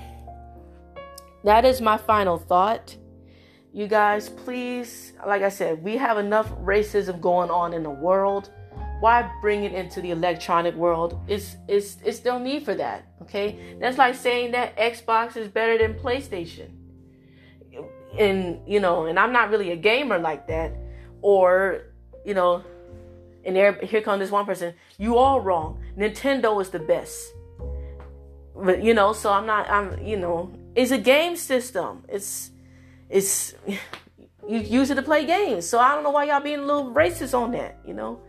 that 1.43 1.65
is 1.65 1.81
my 1.81 1.97
final 1.97 2.37
thought 2.37 2.97
you 3.71 3.87
guys, 3.87 4.29
please, 4.29 5.13
like 5.25 5.43
I 5.43 5.49
said, 5.49 5.83
we 5.83 5.95
have 5.97 6.17
enough 6.17 6.49
racism 6.57 7.21
going 7.21 7.51
on 7.51 7.73
in 7.73 7.83
the 7.83 7.89
world. 7.89 8.49
Why 8.99 9.31
bring 9.41 9.63
it 9.63 9.73
into 9.73 10.01
the 10.01 10.11
electronic 10.11 10.75
world? 10.75 11.19
It's 11.27 11.55
it's 11.67 11.97
it's 12.03 12.17
still 12.17 12.39
need 12.39 12.65
for 12.65 12.73
that. 12.75 13.05
Okay, 13.21 13.77
that's 13.79 13.97
like 13.97 14.15
saying 14.15 14.51
that 14.51 14.75
Xbox 14.75 15.37
is 15.37 15.47
better 15.47 15.77
than 15.77 15.93
PlayStation. 15.93 16.78
And 18.17 18.59
you 18.67 18.79
know, 18.79 19.05
and 19.05 19.19
I'm 19.19 19.31
not 19.31 19.49
really 19.49 19.71
a 19.71 19.75
gamer 19.75 20.19
like 20.19 20.47
that. 20.47 20.73
Or 21.21 21.83
you 22.25 22.33
know, 22.33 22.63
and 23.43 23.55
there 23.55 23.73
here 23.73 24.01
comes 24.01 24.19
this 24.19 24.31
one 24.31 24.45
person. 24.45 24.73
You 24.97 25.17
all 25.17 25.41
wrong. 25.41 25.81
Nintendo 25.97 26.61
is 26.61 26.69
the 26.69 26.79
best. 26.79 27.33
But 28.55 28.83
you 28.83 28.93
know, 28.93 29.13
so 29.13 29.31
I'm 29.31 29.45
not. 29.45 29.69
I'm 29.69 30.03
you 30.03 30.17
know, 30.17 30.51
it's 30.75 30.91
a 30.91 30.97
game 30.97 31.35
system. 31.35 32.03
It's 32.09 32.51
it's 33.09 33.53
you 34.47 34.59
use 34.59 34.89
it 34.89 34.95
to 34.95 35.01
play 35.01 35.25
games. 35.25 35.67
So 35.67 35.79
I 35.79 35.93
don't 35.93 36.03
know 36.03 36.11
why 36.11 36.25
y'all 36.25 36.41
being 36.41 36.59
a 36.59 36.65
little 36.65 36.93
racist 36.93 37.37
on 37.37 37.51
that, 37.51 37.79
you 37.85 37.93
know. 37.93 38.21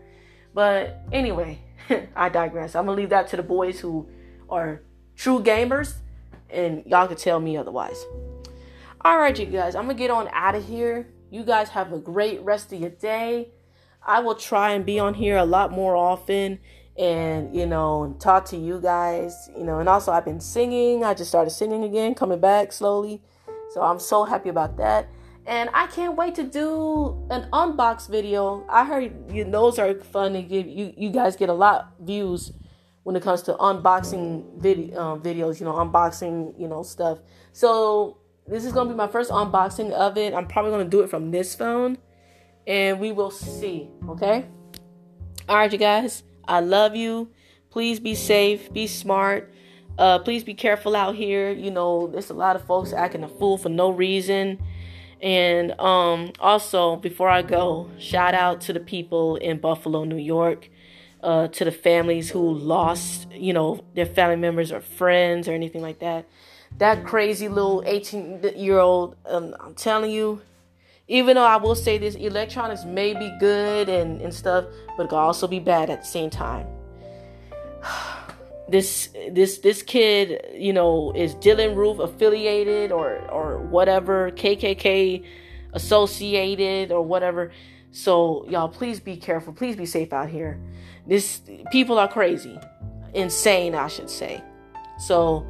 But 0.53 1.01
anyway, 1.11 1.59
I 2.15 2.29
digress. 2.29 2.75
I'm 2.75 2.85
gonna 2.85 2.97
leave 2.97 3.09
that 3.09 3.27
to 3.29 3.37
the 3.37 3.43
boys 3.43 3.79
who 3.79 4.07
are 4.49 4.81
true 5.15 5.41
gamers, 5.41 5.95
and 6.49 6.85
y'all 6.85 7.07
can 7.07 7.17
tell 7.17 7.39
me 7.39 7.57
otherwise. 7.57 8.03
All 9.03 9.17
right, 9.17 9.37
you 9.37 9.45
guys, 9.47 9.75
I'm 9.75 9.83
gonna 9.83 9.95
get 9.95 10.11
on 10.11 10.29
out 10.31 10.55
of 10.55 10.65
here. 10.65 11.07
You 11.29 11.43
guys 11.43 11.69
have 11.69 11.91
a 11.91 11.99
great 11.99 12.41
rest 12.41 12.71
of 12.73 12.79
your 12.79 12.89
day. 12.89 13.51
I 14.05 14.19
will 14.19 14.35
try 14.35 14.71
and 14.71 14.85
be 14.85 14.99
on 14.99 15.13
here 15.13 15.37
a 15.37 15.45
lot 15.45 15.71
more 15.71 15.95
often 15.95 16.59
and 16.97 17.55
you 17.55 17.65
know 17.65 18.15
talk 18.19 18.43
to 18.43 18.57
you 18.57 18.77
guys 18.81 19.49
you 19.57 19.63
know 19.63 19.79
and 19.79 19.87
also 19.87 20.11
i've 20.11 20.25
been 20.25 20.41
singing 20.41 21.05
i 21.05 21.13
just 21.13 21.29
started 21.29 21.49
singing 21.49 21.85
again 21.85 22.13
coming 22.13 22.37
back 22.37 22.73
slowly 22.73 23.21
so 23.71 23.81
I'm 23.81 23.99
so 23.99 24.25
happy 24.25 24.49
about 24.49 24.75
that. 24.77 25.07
And 25.45 25.69
I 25.73 25.87
can't 25.87 26.17
wait 26.17 26.35
to 26.35 26.43
do 26.43 27.25
an 27.29 27.47
unbox 27.53 28.09
video. 28.09 28.65
I 28.69 28.83
heard 28.83 29.31
you, 29.31 29.45
those 29.45 29.79
are 29.79 29.95
fun 29.95 30.33
to 30.33 30.41
give 30.41 30.67
you. 30.67 30.93
You 30.97 31.09
guys 31.09 31.37
get 31.37 31.47
a 31.49 31.53
lot 31.53 31.93
of 31.99 32.05
views 32.05 32.51
when 33.03 33.15
it 33.15 33.23
comes 33.23 33.41
to 33.43 33.53
unboxing 33.53 34.61
video 34.61 34.99
um, 35.01 35.21
videos. 35.21 35.59
You 35.59 35.65
know, 35.65 35.73
unboxing 35.73 36.59
you 36.59 36.67
know 36.67 36.83
stuff. 36.83 37.19
So 37.53 38.17
this 38.47 38.65
is 38.65 38.73
gonna 38.73 38.89
be 38.89 38.95
my 38.95 39.07
first 39.07 39.31
unboxing 39.31 39.91
of 39.91 40.17
it. 40.17 40.33
I'm 40.33 40.47
probably 40.47 40.71
gonna 40.71 40.85
do 40.85 41.01
it 41.01 41.09
from 41.09 41.31
this 41.31 41.55
phone, 41.55 41.97
and 42.67 42.99
we 42.99 43.11
will 43.11 43.31
see. 43.31 43.89
Okay. 44.09 44.45
All 45.47 45.57
right, 45.57 45.71
you 45.71 45.77
guys. 45.77 46.23
I 46.47 46.59
love 46.59 46.95
you. 46.95 47.29
Please 47.69 47.99
be 47.99 48.15
safe. 48.15 48.71
Be 48.73 48.87
smart. 48.87 49.53
Uh, 49.97 50.19
please 50.19 50.43
be 50.43 50.53
careful 50.53 50.95
out 50.95 51.15
here. 51.15 51.51
You 51.51 51.71
know, 51.71 52.07
there's 52.07 52.29
a 52.29 52.33
lot 52.33 52.55
of 52.55 52.63
folks 52.65 52.93
acting 52.93 53.23
a 53.23 53.27
fool 53.27 53.57
for 53.57 53.69
no 53.69 53.89
reason. 53.89 54.59
And 55.21 55.79
um, 55.79 56.31
also, 56.39 56.95
before 56.95 57.29
I 57.29 57.43
go, 57.43 57.89
shout 57.99 58.33
out 58.33 58.61
to 58.61 58.73
the 58.73 58.79
people 58.79 59.35
in 59.35 59.59
Buffalo, 59.59 60.03
New 60.03 60.17
York, 60.17 60.69
uh, 61.21 61.47
to 61.49 61.65
the 61.65 61.71
families 61.71 62.31
who 62.31 62.53
lost, 62.53 63.31
you 63.31 63.53
know, 63.53 63.83
their 63.93 64.07
family 64.07 64.37
members 64.37 64.71
or 64.71 64.81
friends 64.81 65.47
or 65.47 65.53
anything 65.53 65.81
like 65.81 65.99
that. 65.99 66.25
That 66.77 67.05
crazy 67.05 67.47
little 67.47 67.83
18 67.85 68.41
year 68.55 68.79
old, 68.79 69.15
um, 69.25 69.55
I'm 69.59 69.75
telling 69.75 70.11
you, 70.11 70.41
even 71.07 71.35
though 71.35 71.45
I 71.45 71.57
will 71.57 71.75
say 71.75 71.97
this, 71.97 72.15
electronics 72.15 72.85
may 72.85 73.13
be 73.13 73.31
good 73.39 73.89
and, 73.89 74.21
and 74.21 74.33
stuff, 74.33 74.65
but 74.97 75.03
it 75.03 75.09
can 75.09 75.17
also 75.17 75.47
be 75.47 75.59
bad 75.59 75.89
at 75.89 76.01
the 76.01 76.07
same 76.07 76.29
time 76.29 76.65
this 78.69 79.09
this 79.31 79.59
this 79.59 79.83
kid, 79.83 80.45
you 80.55 80.73
know, 80.73 81.11
is 81.15 81.35
Dylann 81.35 81.75
Roof 81.75 81.99
affiliated 81.99 82.91
or 82.91 83.17
or 83.29 83.59
whatever, 83.59 84.31
KKK 84.31 85.25
associated 85.73 86.91
or 86.91 87.01
whatever. 87.01 87.51
So 87.91 88.45
y'all, 88.49 88.69
please 88.69 88.99
be 88.99 89.17
careful. 89.17 89.53
Please 89.53 89.75
be 89.75 89.85
safe 89.85 90.13
out 90.13 90.29
here. 90.29 90.59
This 91.07 91.41
people 91.71 91.99
are 91.99 92.07
crazy, 92.07 92.57
insane, 93.13 93.75
I 93.75 93.87
should 93.87 94.09
say. 94.09 94.41
So, 94.99 95.45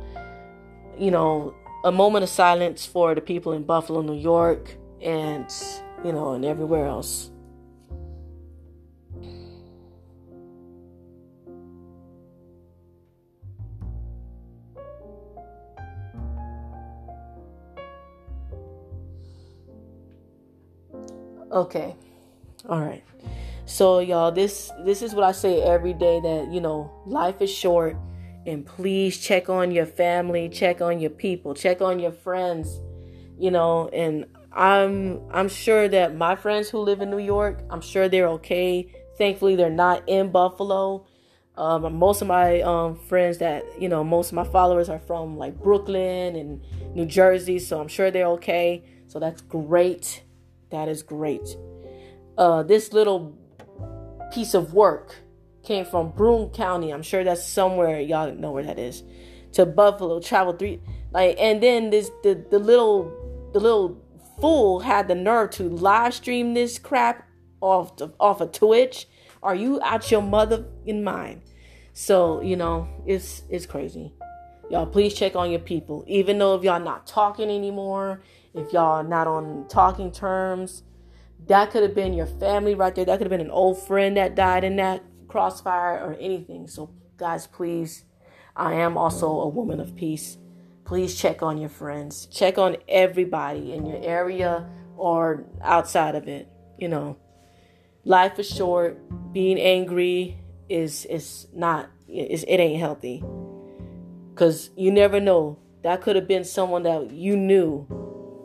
you 1.01 1.09
know, 1.09 1.55
a 1.83 1.91
moment 1.91 2.21
of 2.21 2.29
silence 2.29 2.85
for 2.85 3.15
the 3.15 3.21
people 3.21 3.53
in 3.53 3.63
Buffalo, 3.63 4.01
New 4.01 4.13
York, 4.13 4.77
and 5.01 5.51
you 6.05 6.11
know, 6.11 6.33
and 6.33 6.45
everywhere 6.45 6.85
else. 6.85 7.31
Okay. 21.51 21.95
All 22.69 22.79
right. 22.79 23.03
So 23.65 23.99
y'all, 23.99 24.31
this 24.31 24.71
this 24.85 25.01
is 25.01 25.15
what 25.15 25.23
I 25.23 25.31
say 25.31 25.61
every 25.61 25.93
day 25.93 26.19
that, 26.19 26.51
you 26.51 26.61
know, 26.61 26.91
life 27.07 27.41
is 27.41 27.49
short 27.49 27.97
and 28.45 28.65
please 28.65 29.17
check 29.17 29.49
on 29.49 29.71
your 29.71 29.85
family, 29.85 30.49
check 30.49 30.81
on 30.81 30.99
your 30.99 31.09
people, 31.09 31.53
check 31.53 31.81
on 31.81 31.99
your 31.99 32.11
friends, 32.11 32.79
you 33.37 33.51
know, 33.51 33.87
and 33.89 34.25
I'm 34.51 35.21
I'm 35.31 35.49
sure 35.49 35.87
that 35.87 36.15
my 36.15 36.35
friends 36.35 36.69
who 36.69 36.79
live 36.79 37.01
in 37.01 37.09
New 37.09 37.19
York, 37.19 37.63
I'm 37.69 37.81
sure 37.81 38.09
they're 38.09 38.27
okay. 38.29 38.91
Thankfully, 39.17 39.55
they're 39.55 39.69
not 39.69 40.07
in 40.07 40.31
Buffalo. 40.31 41.05
Um, 41.55 41.93
most 41.95 42.21
of 42.21 42.27
my 42.27 42.61
um, 42.61 42.95
friends 42.95 43.37
that 43.37 43.63
you 43.79 43.87
know, 43.87 44.03
most 44.03 44.29
of 44.29 44.33
my 44.33 44.43
followers 44.43 44.89
are 44.89 44.99
from 44.99 45.37
like 45.37 45.61
Brooklyn 45.61 46.35
and 46.35 46.61
New 46.95 47.05
Jersey, 47.05 47.59
so 47.59 47.79
I'm 47.79 47.87
sure 47.87 48.11
they're 48.11 48.27
okay. 48.27 48.83
So 49.07 49.19
that's 49.19 49.41
great. 49.41 50.23
That 50.71 50.87
is 50.87 51.03
great. 51.03 51.55
Uh, 52.37 52.63
this 52.63 52.93
little 52.93 53.37
piece 54.31 54.53
of 54.53 54.73
work 54.73 55.17
came 55.63 55.85
from 55.85 56.11
Broome 56.11 56.49
County. 56.49 56.91
I'm 56.91 57.03
sure 57.03 57.23
that's 57.23 57.45
somewhere 57.45 57.99
y'all 57.99 58.33
know 58.33 58.51
where 58.51 58.63
that 58.63 58.79
is. 58.79 59.03
To 59.53 59.65
Buffalo, 59.65 60.19
traveled 60.19 60.59
three 60.59 60.79
like, 61.11 61.35
and 61.39 61.61
then 61.61 61.89
this 61.89 62.09
the 62.23 62.45
the 62.49 62.59
little 62.59 63.11
the 63.53 63.59
little 63.59 64.01
fool 64.39 64.79
had 64.79 65.07
the 65.07 65.15
nerve 65.15 65.51
to 65.51 65.63
live 65.63 66.13
stream 66.13 66.53
this 66.53 66.79
crap 66.79 67.27
off 67.59 67.97
the, 67.97 68.13
off 68.19 68.41
of 68.41 68.51
Twitch. 68.51 69.07
Are 69.43 69.55
you 69.55 69.79
out 69.83 70.09
your 70.09 70.21
mother 70.21 70.65
in 70.85 71.03
mind? 71.03 71.41
So 71.93 72.41
you 72.41 72.55
know 72.55 72.87
it's 73.05 73.43
it's 73.49 73.65
crazy. 73.65 74.13
Y'all 74.69 74.85
please 74.85 75.13
check 75.13 75.35
on 75.35 75.51
your 75.51 75.59
people. 75.59 76.05
Even 76.07 76.37
though 76.37 76.55
if 76.55 76.63
y'all 76.63 76.79
not 76.79 77.05
talking 77.05 77.49
anymore, 77.49 78.21
if 78.53 78.71
y'all 78.71 79.03
not 79.03 79.27
on 79.27 79.65
talking 79.67 80.11
terms, 80.11 80.83
that 81.47 81.71
could 81.71 81.83
have 81.83 81.93
been 81.93 82.13
your 82.13 82.27
family 82.27 82.73
right 82.73 82.95
there. 82.95 83.03
That 83.03 83.17
could 83.17 83.29
have 83.29 83.37
been 83.37 83.45
an 83.45 83.51
old 83.51 83.85
friend 83.85 84.15
that 84.15 84.35
died 84.35 84.63
in 84.63 84.77
that 84.77 85.03
crossfire 85.31 85.97
or 85.97 86.15
anything. 86.19 86.67
So, 86.67 86.91
guys, 87.17 87.47
please, 87.47 88.03
I 88.55 88.73
am 88.73 88.97
also 88.97 89.27
a 89.27 89.47
woman 89.47 89.79
of 89.79 89.95
peace. 89.95 90.37
Please 90.83 91.17
check 91.17 91.41
on 91.41 91.57
your 91.57 91.69
friends. 91.69 92.25
Check 92.25 92.57
on 92.57 92.75
everybody 92.89 93.73
in 93.73 93.85
your 93.85 94.03
area 94.03 94.69
or 94.97 95.45
outside 95.61 96.15
of 96.15 96.27
it. 96.27 96.49
You 96.77 96.89
know, 96.89 97.17
life 98.03 98.37
is 98.39 98.49
short. 98.49 98.99
Being 99.31 99.57
angry 99.57 100.37
is 100.67 101.05
is 101.05 101.47
not 101.53 101.89
is 102.07 102.43
it 102.43 102.57
ain't 102.57 102.79
healthy. 102.79 103.23
Cause 104.35 104.71
you 104.75 104.91
never 104.91 105.19
know. 105.19 105.57
That 105.83 106.01
could 106.01 106.15
have 106.15 106.27
been 106.27 106.43
someone 106.43 106.83
that 106.83 107.11
you 107.11 107.35
knew 107.35 107.87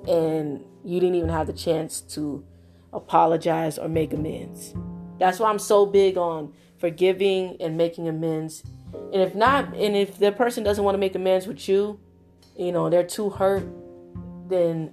and 0.09 0.65
you 0.85 1.01
didn't 1.01 1.17
even 1.17 1.29
have 1.29 1.49
the 1.49 1.53
chance 1.53 2.01
to 2.15 2.45
apologize 2.93 3.77
or 3.79 3.89
make 3.89 4.13
amends. 4.15 4.75
That's 5.19 5.39
why 5.39 5.51
I'm 5.51 5.59
so 5.59 5.85
big 5.85 6.17
on 6.17 6.53
forgiving 6.79 7.57
and 7.61 7.77
making 7.77 8.09
amends 8.09 8.63
And 9.13 9.23
if 9.23 9.35
not, 9.35 9.75
and 9.75 9.97
if 9.97 10.19
the 10.19 10.33
person 10.33 10.63
doesn't 10.65 10.83
want 10.83 10.95
to 10.95 10.99
make 10.99 11.15
amends 11.15 11.47
with 11.47 11.69
you, 11.69 11.99
you 12.57 12.73
know, 12.73 12.89
they're 12.89 13.07
too 13.07 13.31
hurt, 13.31 13.67
then 14.49 14.93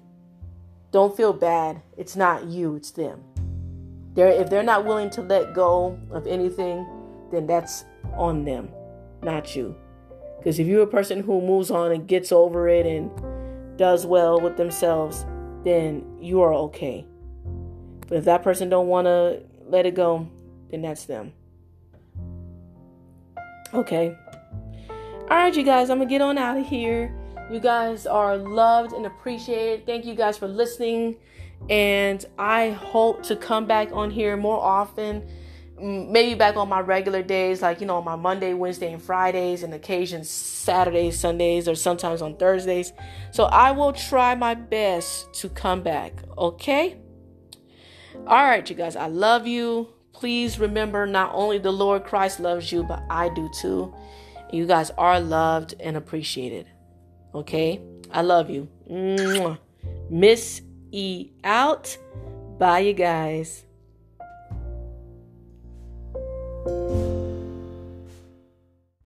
don't 0.91 1.15
feel 1.15 1.34
bad. 1.34 1.81
It's 1.97 2.15
not 2.15 2.45
you, 2.45 2.75
it's 2.75 2.91
them. 2.91 3.23
They're, 4.13 4.27
if 4.27 4.49
they're 4.49 4.63
not 4.63 4.86
willing 4.86 5.09
to 5.11 5.21
let 5.21 5.53
go 5.53 5.99
of 6.11 6.27
anything, 6.27 6.86
then 7.31 7.47
that's 7.47 7.86
on 8.13 8.45
them, 8.45 8.69
not 9.21 9.55
you. 9.55 9.75
Because 10.38 10.59
if 10.59 10.67
you're 10.67 10.84
a 10.84 10.88
person 10.88 11.23
who 11.23 11.41
moves 11.41 11.71
on 11.71 11.91
and 11.91 12.07
gets 12.07 12.31
over 12.31 12.67
it 12.67 12.86
and 12.86 13.09
does 13.77 14.05
well 14.05 14.39
with 14.39 14.57
themselves, 14.57 15.25
then 15.63 16.05
you 16.19 16.41
are 16.41 16.53
okay. 16.53 17.05
But 18.07 18.19
if 18.19 18.25
that 18.25 18.43
person 18.43 18.69
don't 18.69 18.88
want 18.88 19.07
to 19.07 19.41
let 19.67 19.86
it 19.86 19.95
go, 19.95 20.27
then 20.69 20.81
that's 20.81 21.05
them. 21.05 21.34
Okay. 23.74 24.15
All 24.89 25.38
right, 25.38 25.55
you 25.55 25.63
guys, 25.63 25.89
I'm 25.89 25.97
going 25.97 26.07
to 26.07 26.13
get 26.13 26.21
on 26.21 26.38
out 26.38 26.57
of 26.57 26.65
here. 26.65 27.11
You 27.49 27.59
guys 27.59 28.05
are 28.05 28.38
loved 28.38 28.93
and 28.93 29.05
appreciated. 29.05 29.86
Thank 29.86 30.05
you 30.05 30.13
guys 30.15 30.38
for 30.38 30.47
listening. 30.47 31.17
And 31.69 32.24
I 32.38 32.71
hope 32.71 33.24
to 33.24 33.36
come 33.36 33.65
back 33.65 33.91
on 33.91 34.11
here 34.11 34.38
more 34.38 34.59
often. 34.59 35.28
Maybe 35.80 36.36
back 36.36 36.55
on 36.55 36.69
my 36.69 36.82
regular 36.82 37.24
days, 37.24 37.61
like, 37.61 37.82
you 37.82 37.88
know, 37.88 38.01
my 38.01 38.15
Monday, 38.15 38.53
Wednesday, 38.53 38.93
and 38.93 39.01
Fridays, 39.01 39.63
and 39.63 39.74
occasions 39.74 40.30
Saturdays, 40.30 41.19
Sundays, 41.19 41.67
or 41.67 41.76
sometimes 41.76 42.21
on 42.21 42.38
Thursdays. 42.38 42.93
So 43.32 43.45
I 43.45 43.71
will 43.71 43.91
try 43.91 44.36
my 44.36 44.53
best 44.53 45.34
to 45.36 45.49
come 45.49 45.82
back. 45.82 46.13
Okay? 46.38 46.97
All 48.28 48.43
right, 48.43 48.69
you 48.69 48.76
guys, 48.76 48.95
I 48.95 49.07
love 49.07 49.47
you 49.47 49.92
please 50.24 50.57
remember 50.57 51.05
not 51.05 51.30
only 51.34 51.57
the 51.57 51.69
Lord 51.69 52.05
Christ 52.05 52.39
loves 52.39 52.71
you, 52.71 52.82
but 52.84 53.03
I 53.09 53.28
do 53.28 53.49
too. 53.49 53.93
You 54.53 54.65
guys 54.65 54.89
are 54.91 55.19
loved 55.19 55.76
and 55.82 55.97
appreciated. 55.97 56.65
Okay? 57.36 57.82
I 58.09 58.21
love 58.21 58.49
you. 58.49 58.69
Mwah. 58.89 59.57
Miss 60.09 60.61
E 60.91 61.32
out. 61.43 61.97
Bye, 62.57 62.80
you 62.80 62.93
guys. 62.93 63.65